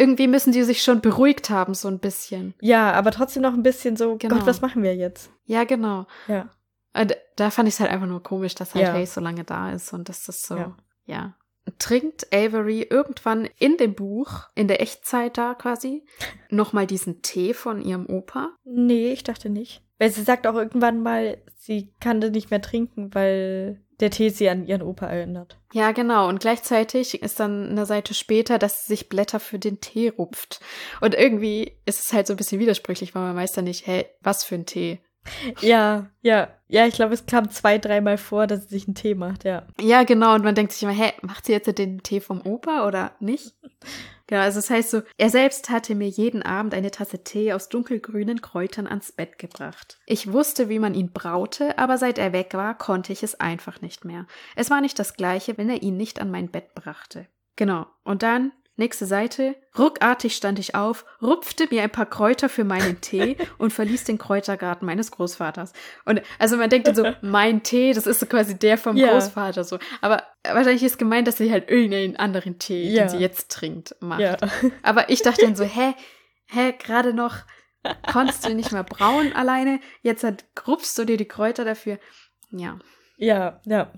[0.01, 2.55] irgendwie müssen die sich schon beruhigt haben, so ein bisschen.
[2.61, 4.35] ja, aber trotzdem noch ein bisschen so, Genau.
[4.37, 5.31] Gott, was machen wir jetzt?
[5.45, 6.07] Ja, genau.
[6.27, 6.49] Ja.
[6.99, 8.93] Und da fand ich es halt einfach nur komisch, dass halt Ja.
[8.95, 10.77] Hayes so lange da ist und dass das so, Ja.
[11.07, 11.35] ja.
[11.79, 16.05] Trinkt Avery irgendwann in dem Buch, in der Echtzeit da quasi,
[16.51, 18.51] nochmal diesen Tee von ihrem Opa?
[18.65, 19.83] Nee, ich dachte nicht.
[19.99, 24.31] Weil sie sagt auch irgendwann mal, sie kann das nicht mehr trinken, weil der Tee
[24.31, 25.59] sie an ihren Opa erinnert.
[25.73, 26.29] Ja, genau.
[26.29, 30.61] Und gleichzeitig ist dann eine Seite später, dass sie sich Blätter für den Tee rupft.
[31.01, 34.07] Und irgendwie ist es halt so ein bisschen widersprüchlich, weil man weiß dann nicht, hey,
[34.21, 35.01] was für ein Tee?
[35.61, 39.15] Ja, ja, ja, ich glaube, es kam zwei, dreimal vor, dass sie sich einen Tee
[39.15, 39.67] macht, ja.
[39.81, 40.35] Ja, genau.
[40.35, 43.55] Und man denkt sich immer, hä, macht sie jetzt den Tee vom Opa oder nicht?
[44.27, 47.69] Genau, also das heißt so, er selbst hatte mir jeden Abend eine Tasse Tee aus
[47.69, 49.99] dunkelgrünen Kräutern ans Bett gebracht.
[50.07, 53.81] Ich wusste, wie man ihn braute, aber seit er weg war, konnte ich es einfach
[53.81, 54.27] nicht mehr.
[54.55, 57.27] Es war nicht das gleiche, wenn er ihn nicht an mein Bett brachte.
[57.57, 57.87] Genau.
[58.05, 59.57] Und dann Nächste Seite.
[59.79, 64.17] Ruckartig stand ich auf, rupfte mir ein paar Kräuter für meinen Tee und verließ den
[64.17, 65.75] Kräutergarten meines Großvaters.
[66.07, 69.13] Und also man denkt dann so, mein Tee, das ist so quasi der vom Ja.
[69.13, 69.79] Großvater so.
[70.01, 73.03] Aber wahrscheinlich ist gemeint, dass sie halt irgendeinen anderen Tee, Ja.
[73.03, 74.21] den sie jetzt trinkt, macht.
[74.21, 74.39] Ja.
[74.83, 75.93] Aber ich dachte dann so, hä,
[76.47, 77.37] hä, gerade noch
[78.11, 81.99] konntest du nicht mehr brauen alleine, jetzt halt rupfst du dir die Kräuter dafür.
[82.51, 82.79] Ja.
[83.19, 83.93] Ja, ja.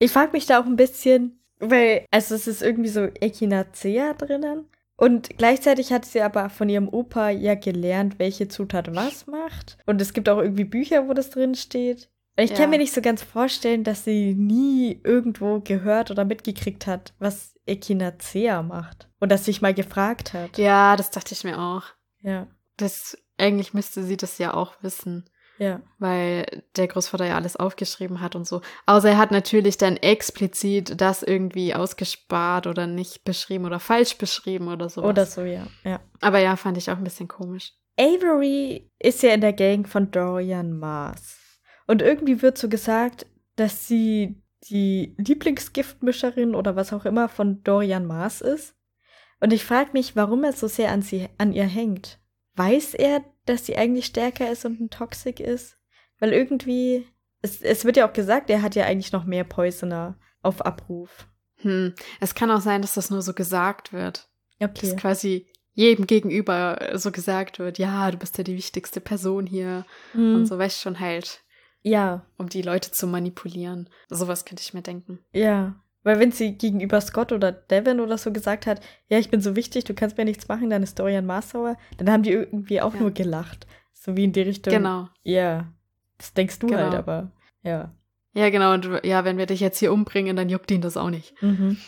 [0.00, 4.66] Ich frage mich da auch ein bisschen, weil, also es ist irgendwie so Echinacea drinnen.
[4.96, 9.76] Und gleichzeitig hat sie aber von ihrem Opa ja gelernt, welche Zutat was macht.
[9.86, 12.08] Und es gibt auch irgendwie Bücher, wo das drin steht.
[12.36, 12.56] Ich Ja.
[12.56, 17.54] kann mir nicht so ganz vorstellen, dass sie nie irgendwo gehört oder mitgekriegt hat, was
[17.66, 19.08] Echinacea macht.
[19.20, 20.58] Und dass sie sich mal gefragt hat.
[20.58, 21.84] Ja, das dachte ich mir auch.
[22.22, 22.46] Ja,
[22.76, 25.24] Das, eigentlich müsste sie das ja auch wissen.
[25.58, 25.80] Ja.
[25.98, 28.60] weil der Großvater ja alles aufgeschrieben hat und so.
[28.86, 34.68] Außer er hat natürlich dann explizit das irgendwie ausgespart oder nicht beschrieben oder falsch beschrieben
[34.68, 35.02] oder so.
[35.02, 35.66] Oder so, ja.
[35.84, 36.00] ja.
[36.20, 37.72] Aber ja, fand ich auch ein bisschen komisch.
[37.96, 41.38] Avery ist ja in der Gang von Dorian Mars.
[41.86, 43.26] Und irgendwie wird so gesagt,
[43.56, 48.74] dass sie die Lieblingsgiftmischerin oder was auch immer von Dorian Mars ist.
[49.40, 52.18] Und ich frage mich, warum er so sehr an, sie, an ihr hängt.
[52.56, 55.76] Weiß er, dass sie eigentlich stärker ist und ein Toxic ist?
[56.18, 57.06] Weil irgendwie,
[57.42, 61.26] es, es wird ja auch gesagt, er hat ja eigentlich noch mehr Poisoner auf Abruf.
[61.56, 61.94] Hm.
[62.20, 64.28] Es kann auch sein, dass das nur so gesagt wird.
[64.60, 64.72] Okay.
[64.80, 69.84] Dass quasi jedem gegenüber so gesagt wird, ja, du bist ja die wichtigste Person hier
[70.12, 71.42] Hm, und so, weißt schon halt,
[71.82, 73.90] Ja, um die Leute zu manipulieren.
[74.08, 75.18] Sowas könnte ich mir denken.
[75.32, 75.74] Ja,
[76.04, 79.56] weil wenn sie gegenüber Scott oder Devin oder so gesagt hat, ja, ich bin so
[79.56, 82.80] wichtig, du kannst mir nichts machen, dann ist Dorian Mars sauer, dann haben die irgendwie
[82.80, 83.00] auch Ja.
[83.00, 83.66] nur gelacht.
[83.92, 84.72] So wie in die Richtung.
[84.72, 85.08] Genau.
[85.22, 85.72] Ja,
[86.18, 86.78] das denkst du Genau.
[86.82, 87.32] halt, aber
[87.62, 87.92] ja.
[88.34, 88.74] Ja, genau.
[88.74, 91.40] Und ja, wenn wir dich jetzt hier umbringen, dann juckt ihn das auch nicht.
[91.42, 91.78] Mhm.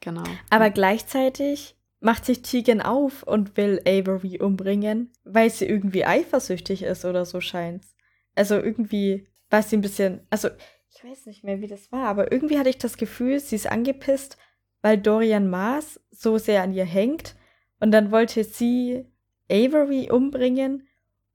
[0.00, 0.24] Genau.
[0.50, 7.04] Aber gleichzeitig macht sich Tegan auf und will Avery umbringen, weil sie irgendwie eifersüchtig ist
[7.04, 7.94] oder so scheint's.
[8.34, 10.48] Also irgendwie war sie ein bisschen, also
[10.94, 13.66] ich weiß nicht mehr, wie das war, aber irgendwie hatte ich das Gefühl, sie ist
[13.70, 14.36] angepisst,
[14.82, 17.34] weil Dorian Mars so sehr an ihr hängt
[17.80, 19.06] und dann wollte sie
[19.50, 20.86] Avery umbringen,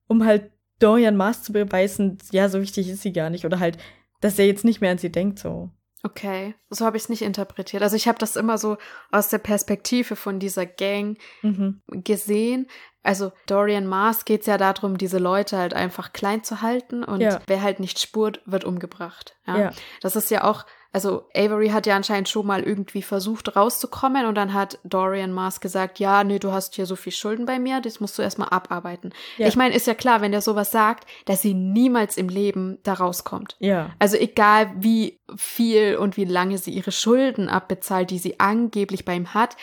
[0.08, 3.78] um halt Dorian Mars zu beweisen, ja, so wichtig ist sie gar nicht oder halt,
[4.22, 5.72] dass er jetzt nicht mehr an sie denkt so.
[6.03, 7.82] Okay, so habe ich es nicht interpretiert.
[7.82, 8.78] Also ich habe das immer so
[9.12, 11.82] aus der Perspektive von dieser Gang Mhm.
[11.88, 12.68] gesehen.
[13.08, 17.22] Also Dorian Mars geht es ja darum, diese Leute halt einfach klein zu halten und
[17.22, 17.39] Ja.
[17.47, 19.38] wer halt nicht spurt, wird umgebracht.
[19.47, 19.58] Ja?
[19.58, 19.72] Ja.
[20.01, 24.36] Das ist ja auch, also Avery hat ja anscheinend schon mal irgendwie versucht rauszukommen und
[24.36, 27.80] dann hat Dorian Mars gesagt, ja, nee, du hast hier so viel Schulden bei mir,
[27.80, 29.14] das musst du erstmal abarbeiten.
[29.38, 29.47] Ja.
[29.47, 32.93] Ich meine, ist ja klar, wenn der sowas sagt, dass sie niemals im Leben da
[32.93, 33.55] rauskommt.
[33.60, 33.91] Ja.
[33.99, 39.16] Also egal wie viel und wie lange sie ihre Schulden abbezahlt, die sie angeblich bei
[39.16, 39.55] ihm hat,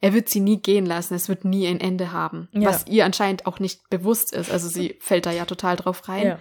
[0.00, 1.14] er wird sie nie gehen lassen.
[1.14, 2.48] Es wird nie ein Ende haben.
[2.52, 2.68] Ja.
[2.68, 4.50] Was ihr anscheinend auch nicht bewusst ist.
[4.50, 6.26] Also sie fällt da ja total drauf rein.
[6.26, 6.38] Ja.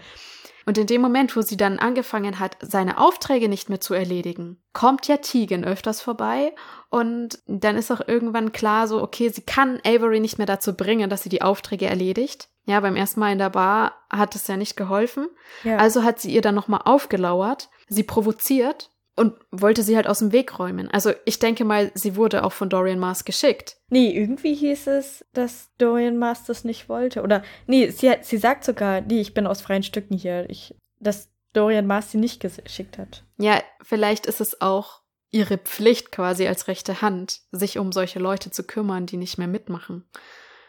[0.66, 4.62] Und in dem Moment, wo sie dann angefangen hat, seine Aufträge nicht mehr zu erledigen,
[4.72, 6.53] kommt ja Tegan öfters vorbei
[6.89, 11.10] und dann ist auch irgendwann klar so, okay, sie kann Avery nicht mehr dazu bringen,
[11.10, 12.49] dass sie die Aufträge erledigt.
[12.66, 15.28] Ja, beim ersten Mal in der Bar hat es ja nicht geholfen.
[15.64, 15.78] Ja.
[15.78, 20.32] Also hat sie ihr dann nochmal aufgelauert, sie provoziert und wollte sie halt aus dem
[20.32, 20.89] Weg räumen.
[20.89, 23.78] Also ich denke mal, sie wurde auch von Dorian Mars geschickt.
[23.89, 27.22] Nee, irgendwie hieß es, dass Dorian Mars das nicht wollte.
[27.22, 30.49] Oder, nee, sie, hat, sie sagt sogar, nee, ich bin aus freien Stücken hier.
[30.49, 33.24] Ich, dass Dorian Mars sie nicht geschickt hat.
[33.38, 35.01] Ja, vielleicht ist es auch
[35.32, 39.47] ihre Pflicht quasi als rechte Hand, sich um solche Leute zu kümmern, die nicht mehr
[39.47, 40.09] mitmachen.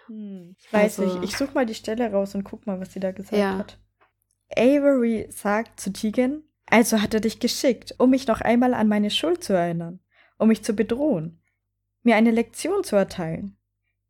[0.09, 1.25] Ich weiß Also- nicht.
[1.31, 3.57] Ich suche mal die Stelle raus und guck mal, was sie da gesagt Ja.
[3.59, 3.79] hat.
[4.57, 9.11] Avery sagt zu Tegan, also hat er dich geschickt, um mich noch einmal an meine
[9.11, 10.01] Schuld zu erinnern,
[10.39, 11.43] um mich zu bedrohen,
[12.03, 13.57] mir eine Lektion zu erteilen.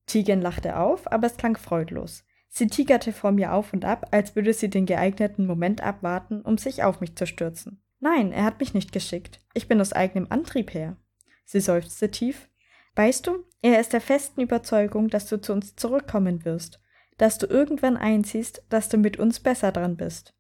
[0.07, 2.25] Tegan lachte auf, aber es klang freudlos.
[2.49, 6.59] Sie tigerte vor mir auf und ab, als würde sie den geeigneten Moment abwarten, um
[6.59, 7.83] sich auf mich zu stürzen.
[8.01, 9.41] Nein, er hat mich nicht geschickt.
[9.55, 10.97] Ich bin aus eigenem Antrieb her.
[11.45, 12.49] Sie seufzte tief.
[12.97, 16.81] Weißt du, er ist der festen Überzeugung, dass du zu uns zurückkommen wirst.
[17.21, 20.35] dass du irgendwann einziehst, dass du mit uns besser dran bist.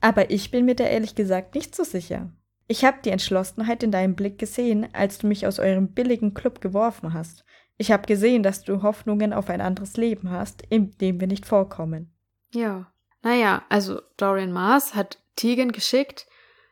[0.00, 2.30] Aber ich bin mir da ehrlich gesagt nicht so sicher.
[2.68, 6.60] Ich habe die Entschlossenheit in deinem Blick gesehen, als du mich aus eurem billigen Club
[6.60, 7.44] geworfen hast.
[7.78, 11.46] Ich habe gesehen, dass du Hoffnungen auf ein anderes Leben hast, in dem wir nicht
[11.46, 12.12] vorkommen.
[12.50, 12.90] Ja.
[13.22, 16.26] Naja, also Dorian Mars hat Tegan geschickt,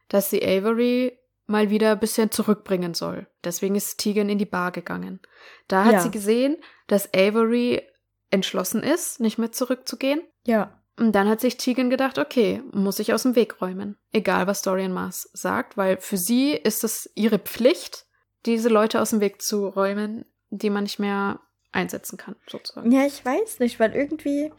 [0.08, 3.26] dass sie Avery mal wieder ein bisschen zurückbringen soll.
[3.44, 5.20] Deswegen ist Tegan in die Bar gegangen.
[5.68, 6.00] Da hat Ja.
[6.00, 7.82] sie gesehen, dass Avery
[8.30, 10.22] entschlossen ist, nicht mehr zurückzugehen.
[10.46, 10.80] Ja.
[10.96, 13.96] Und dann hat sich Tegan gedacht, okay, muss ich aus dem Weg räumen.
[14.12, 18.06] Egal, was Dorian Mars sagt, weil für sie ist es ihre Pflicht,
[18.46, 21.40] diese Leute aus dem Weg zu räumen, die man nicht mehr
[21.72, 22.92] einsetzen kann, sozusagen.
[22.92, 24.52] Ja, ich weiß nicht, weil irgendwie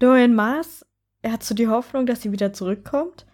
[0.00, 0.84] Dorian Mars,
[1.22, 3.26] er hat so die Hoffnung, dass sie wieder zurückkommt,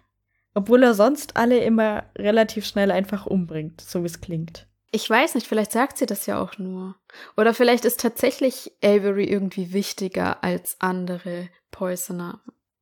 [0.53, 4.67] obwohl er sonst alle immer relativ schnell einfach umbringt, so wie es klingt.
[4.91, 6.95] Ich weiß nicht, vielleicht sagt sie das ja auch nur.
[7.37, 12.41] Oder vielleicht ist tatsächlich Avery irgendwie wichtiger als andere Poisoner.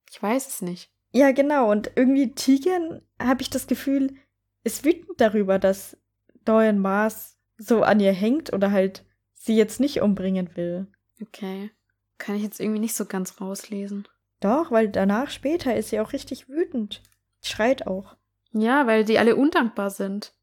[0.09, 0.89] Ich weiß es nicht.
[1.11, 1.69] Ja, genau.
[1.69, 4.15] Und irgendwie Tegan, habe ich das Gefühl,
[4.63, 5.97] ist wütend darüber, dass
[6.45, 9.03] Dorian Mars so an ihr hängt oder halt
[9.33, 10.87] sie jetzt nicht umbringen will.
[11.21, 11.71] Okay.
[12.17, 14.07] Kann ich jetzt irgendwie nicht so ganz rauslesen.
[14.39, 17.01] Doch, weil danach später ist sie auch richtig wütend.
[17.41, 18.15] Schreit auch.
[18.51, 20.33] Ja, weil die alle undankbar sind.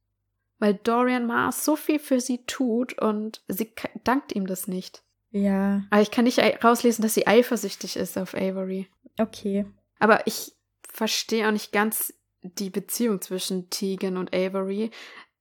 [0.65, 5.03] Weil Dorian Mars so viel für sie tut und sie dankt ihm das nicht.
[5.31, 8.89] Ja, Aber ich kann nicht rauslesen, dass sie eifersüchtig ist auf Avery.
[9.19, 9.67] okay.
[9.99, 10.53] Aber ich
[10.89, 14.91] verstehe auch nicht ganz die Beziehung zwischen Tegan und Avery,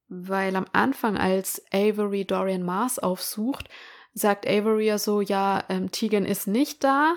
[0.10, 3.70] weil am Anfang, als Avery Dorian Mars aufsucht,
[4.14, 7.16] sagt Avery ja so, ja, ähm, Tegan ist nicht da.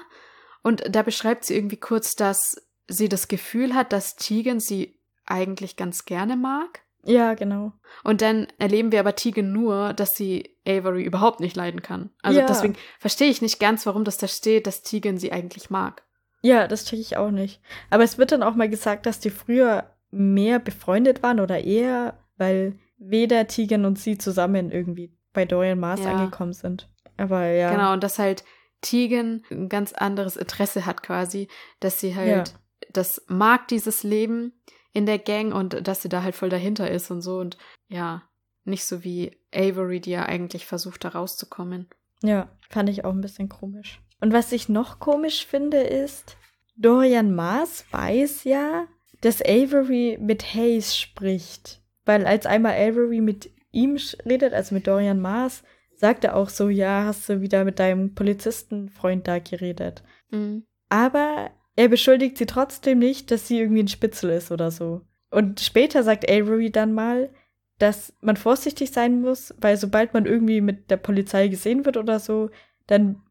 [0.62, 5.74] Und da beschreibt sie irgendwie kurz, dass sie das Gefühl hat, dass Tegan sie eigentlich
[5.74, 6.85] ganz gerne mag.
[7.06, 7.72] Ja, genau.
[8.04, 12.10] Und dann erleben wir aber Tegan nur, dass sie Avery überhaupt nicht leiden kann.
[12.22, 12.46] Also Ja.
[12.46, 16.02] deswegen verstehe ich nicht ganz, warum das da steht, dass Tegan sie eigentlich mag.
[16.42, 17.60] Ja, das check ich auch nicht.
[17.90, 22.18] Aber es wird dann auch mal gesagt, dass die früher mehr befreundet waren oder eher,
[22.36, 26.12] weil weder Tegan und sie zusammen irgendwie bei Dorian Mars Ja.
[26.12, 26.88] angekommen sind.
[27.16, 27.70] Aber ja.
[27.70, 28.44] Genau, und dass halt
[28.80, 31.48] Tegan ein ganz anderes Interesse hat quasi,
[31.80, 32.54] dass sie halt Ja.
[32.92, 34.52] das mag, dieses Leben
[34.96, 38.22] in der Gang und dass sie da halt voll dahinter ist und so und ja,
[38.64, 41.86] nicht so wie Avery, die ja eigentlich versucht, da rauszukommen.
[42.22, 44.00] Ja, fand ich auch ein bisschen komisch.
[44.22, 46.38] Und was ich noch komisch finde, ist,
[46.76, 48.86] Dorian Mars weiß ja,
[49.20, 51.82] dass Avery mit Hayes spricht.
[52.06, 55.62] Weil als einmal Avery mit ihm redet, also mit Dorian Mars,
[55.94, 60.02] sagt er auch so, ja, hast du wieder mit deinem Polizistenfreund da geredet.
[60.30, 60.64] Mhm.
[60.88, 65.02] Aber er beschuldigt sie trotzdem nicht, dass sie irgendwie ein Spitzel ist oder so.
[65.30, 67.30] Und später sagt Avery dann mal,
[67.78, 72.18] dass man vorsichtig sein muss, weil sobald man irgendwie mit der Polizei gesehen wird oder
[72.18, 72.50] so,
[72.86, 73.22] dann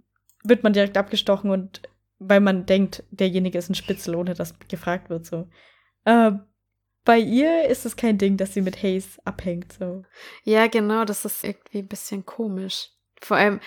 [0.43, 1.82] wird man direkt abgestochen und
[2.20, 5.48] weil man denkt, derjenige ist ein Spitzel, ohne dass gefragt wird so.
[6.06, 6.34] Äh,
[7.04, 10.04] bei ihr ist es kein Ding, dass sie mit Hayes abhängt so.
[10.43, 12.89] Ja, genau, das ist irgendwie ein bisschen komisch.
[13.22, 13.60] Vor allem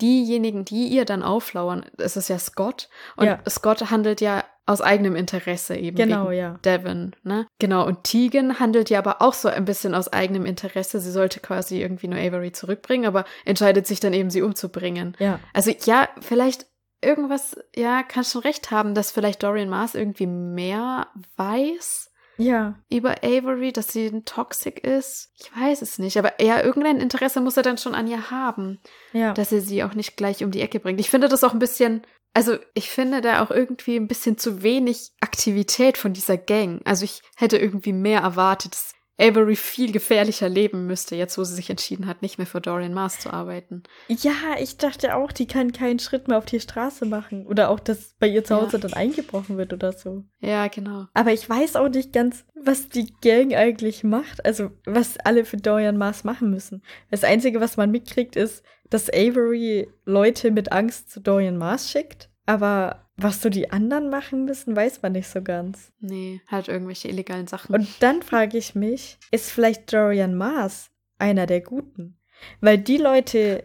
[0.00, 3.40] diejenigen, die ihr dann auflauern, es ist ja Scott und Ja.
[3.48, 6.58] Scott handelt ja aus eigenem Interesse eben Genau, wegen ja.
[6.64, 7.46] Devon, ne?
[7.58, 11.00] Genau, und Tegan handelt ja aber auch so ein bisschen aus eigenem Interesse.
[11.00, 15.16] Sie sollte quasi irgendwie nur Avery zurückbringen, aber entscheidet sich dann eben, sie umzubringen.
[15.18, 15.38] Ja.
[15.52, 16.66] Also ja, vielleicht
[17.02, 22.78] irgendwas, ja, kannst schon recht haben, dass vielleicht Dorian Mars irgendwie mehr weiß Ja.
[22.90, 25.30] über Avery, dass sie ein Toxic ist.
[25.40, 28.80] Ich weiß es nicht, aber ja, irgendein Interesse muss er dann schon an ihr haben,
[29.12, 29.32] Ja.
[29.34, 31.00] dass er sie auch nicht gleich um die Ecke bringt.
[31.00, 34.62] Ich finde das auch ein bisschen, also ich finde da auch irgendwie ein bisschen zu
[34.62, 36.80] wenig Aktivität von dieser Gang.
[36.84, 41.54] Also ich hätte irgendwie mehr erwartet, dass Avery viel gefährlicher leben müsste, jetzt wo sie
[41.54, 43.84] sich entschieden hat, nicht mehr für Dorian Mars zu arbeiten.
[44.08, 47.46] Ja, ich dachte auch, die kann keinen Schritt mehr auf die Straße machen.
[47.46, 48.62] Oder auch, dass bei ihr zu Ja.
[48.62, 50.24] Hause dann eingebrochen wird oder so.
[50.40, 51.06] Ja, genau.
[51.14, 54.44] Aber ich weiß auch nicht ganz, was die Gang eigentlich macht.
[54.44, 56.82] Also, was alle für Dorian Mars machen müssen.
[57.10, 62.30] Das Einzige, was man mitkriegt, ist, dass Avery Leute mit Angst zu Dorian Mars schickt.
[62.46, 65.92] Aber was so die anderen machen müssen, weiß man nicht so ganz.
[66.00, 67.74] Nee, halt irgendwelche illegalen Sachen.
[67.74, 72.18] Und dann frage ich mich, ist vielleicht Dorian Mars einer der Guten?
[72.60, 73.62] Weil die Leute,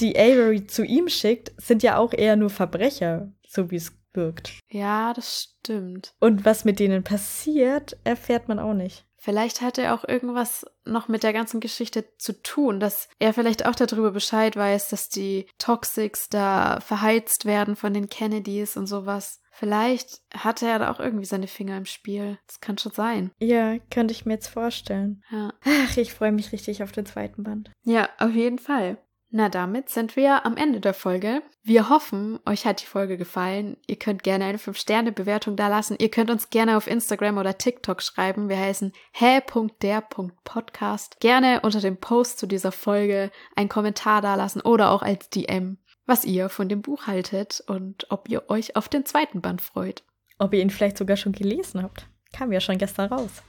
[0.00, 4.58] die Avery zu ihm schickt, sind ja auch eher nur Verbrecher, so wie es wirkt.
[4.68, 6.14] ja, das stimmt.
[6.18, 9.06] Und was mit denen passiert, erfährt man auch nicht.
[9.20, 13.66] Vielleicht hat er auch irgendwas noch mit der ganzen Geschichte zu tun, dass er vielleicht
[13.66, 19.42] auch darüber Bescheid weiß, dass die Toxics da verheizt werden von den Kennedys und sowas.
[19.52, 22.38] Vielleicht hat er da auch irgendwie seine Finger im Spiel.
[22.46, 23.30] Das kann schon sein.
[23.40, 25.22] Ja, könnte ich mir jetzt vorstellen.
[25.30, 25.52] Ja.
[25.64, 27.70] Ach, ich freue mich richtig auf den zweiten Band.
[27.84, 28.96] Ja, auf jeden Fall.
[29.32, 31.44] Na, damit sind wir am Ende der Folge.
[31.62, 33.76] Wir hoffen, euch hat die Folge gefallen.
[33.86, 35.94] Ihr könnt gerne eine 5-Sterne-Bewertung da lassen.
[36.00, 38.48] Ihr könnt uns gerne auf Instagram oder TikTok schreiben.
[38.48, 41.20] Wir heißen hä.der.podcast.
[41.20, 45.78] Gerne unter dem Post zu dieser Folge einen Kommentar da lassen oder auch als DM,
[46.06, 50.02] was ihr von dem Buch haltet und ob ihr euch auf den zweiten Band freut.
[50.38, 52.08] Ob ihr ihn vielleicht sogar schon gelesen habt.
[52.32, 53.44] Kam ja schon gestern raus.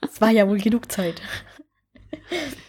[0.00, 1.22] Es war ja wohl genug Zeit.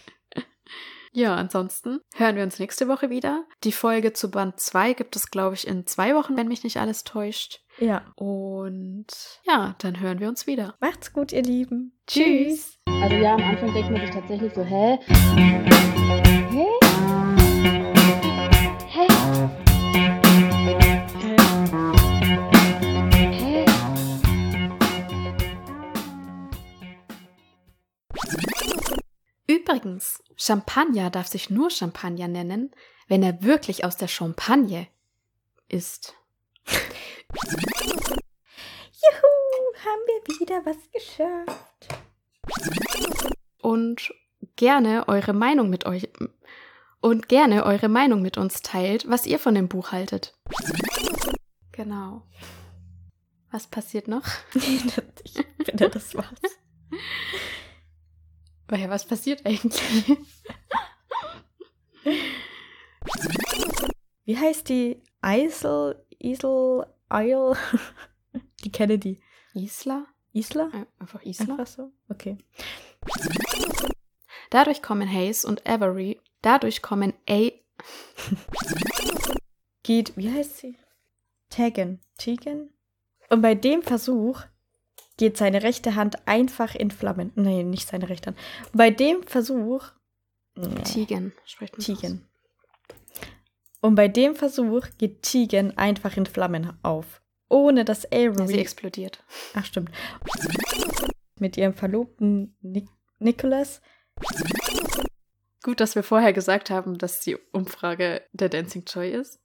[1.12, 3.44] Ja, ansonsten hören wir uns nächste Woche wieder.
[3.64, 6.76] Die Folge zu Band 2 gibt es, glaube ich, in zwei Wochen, wenn mich nicht
[6.76, 7.60] alles täuscht.
[7.78, 8.02] Ja.
[8.14, 9.06] Und
[9.44, 10.76] ja, dann hören wir uns wieder.
[10.80, 11.98] Macht's gut, ihr Lieben.
[12.06, 12.78] Tschüss.
[12.86, 14.98] Also ja, am Anfang denkt man sich tatsächlich so, hä?
[15.08, 15.70] Hä?
[16.50, 16.79] Hä?
[29.70, 32.72] Übrigens, Champagner darf sich nur Champagner nennen,
[33.06, 34.88] wenn er wirklich aus der Champagne
[35.68, 36.14] ist.
[36.66, 36.80] Juhu,
[39.84, 41.88] haben wir wieder was geschafft.
[43.62, 44.12] Und
[44.56, 46.08] gerne eure Meinung mit euch
[47.00, 50.36] und gerne eure Meinung mit uns teilt, was ihr von dem Buch haltet.
[51.70, 52.26] Genau.
[53.52, 54.26] Was passiert noch?
[54.54, 56.40] ich finde, das war's.
[58.72, 60.16] Oh was passiert eigentlich?
[64.24, 67.56] Wie heißt die Eisel, Isel, Eil?
[68.64, 69.20] Die Kennedy.
[69.54, 70.06] Isla?
[70.32, 70.68] Isla?
[70.72, 71.54] Ein- Einfach Isla?
[71.54, 71.92] Einfach so?
[72.08, 72.38] Okay.
[74.50, 77.50] Dadurch kommen Hayes und Avery, dadurch kommen A.
[79.82, 80.76] Geht, wie heißt sie?
[81.48, 82.00] Tegan.
[82.18, 82.70] Tegan?
[83.30, 84.42] Und bei dem Versuch
[85.20, 87.30] geht seine rechte Hand einfach in Flammen.
[87.34, 88.38] Nein, nicht seine rechte Hand.
[88.72, 89.84] Bei dem Versuch.
[90.54, 90.82] Nee.
[90.82, 92.26] Tigen, spricht man Tigen.
[93.82, 97.20] Und bei dem Versuch geht Tigen einfach in Flammen auf.
[97.50, 98.12] Ohne dass aus.
[98.12, 98.58] Ja, sie Avery.
[98.60, 99.22] explodiert.
[99.52, 99.90] Ach, stimmt.
[101.38, 103.82] Mit ihrem Verlobten Nic Nicholas.
[105.62, 109.38] Gut, dass wir vorher gesagt haben, dass die Umfrage der Dancing Joy ist.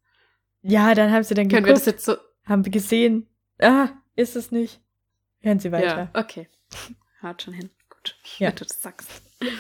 [0.61, 2.15] Ja, dann haben sie dann Können wir geguckt, das jetzt so.
[2.45, 3.28] haben wir gesehen.
[3.59, 4.84] Ah, ist es nicht.
[5.45, 6.09] Hören Sie weiter.
[6.11, 6.47] Ja, okay.
[7.21, 7.69] Haut schon hin.
[7.87, 8.17] Gut.
[8.39, 8.47] Ja.
[8.49, 9.07] Wenn du das sagst.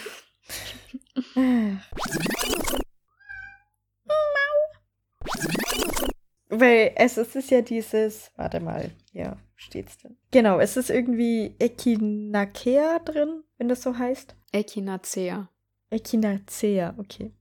[6.49, 10.17] Weil es, es ist ja dieses, warte mal, ja, steht's denn?
[10.31, 14.35] Genau, es ist irgendwie Echinacea drin, wenn das so heißt.
[14.53, 15.49] Echinacea.
[15.91, 17.31] Echinacea, okay.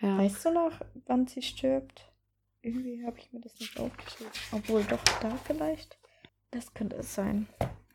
[0.00, 0.18] Ja.
[0.18, 0.72] Weißt du noch,
[1.06, 2.12] wann sie stirbt?
[2.62, 4.32] Irgendwie habe ich mir das nicht aufgeschrieben.
[4.50, 5.96] Obwohl, doch, da vielleicht.
[6.50, 7.46] Das könnte es sein.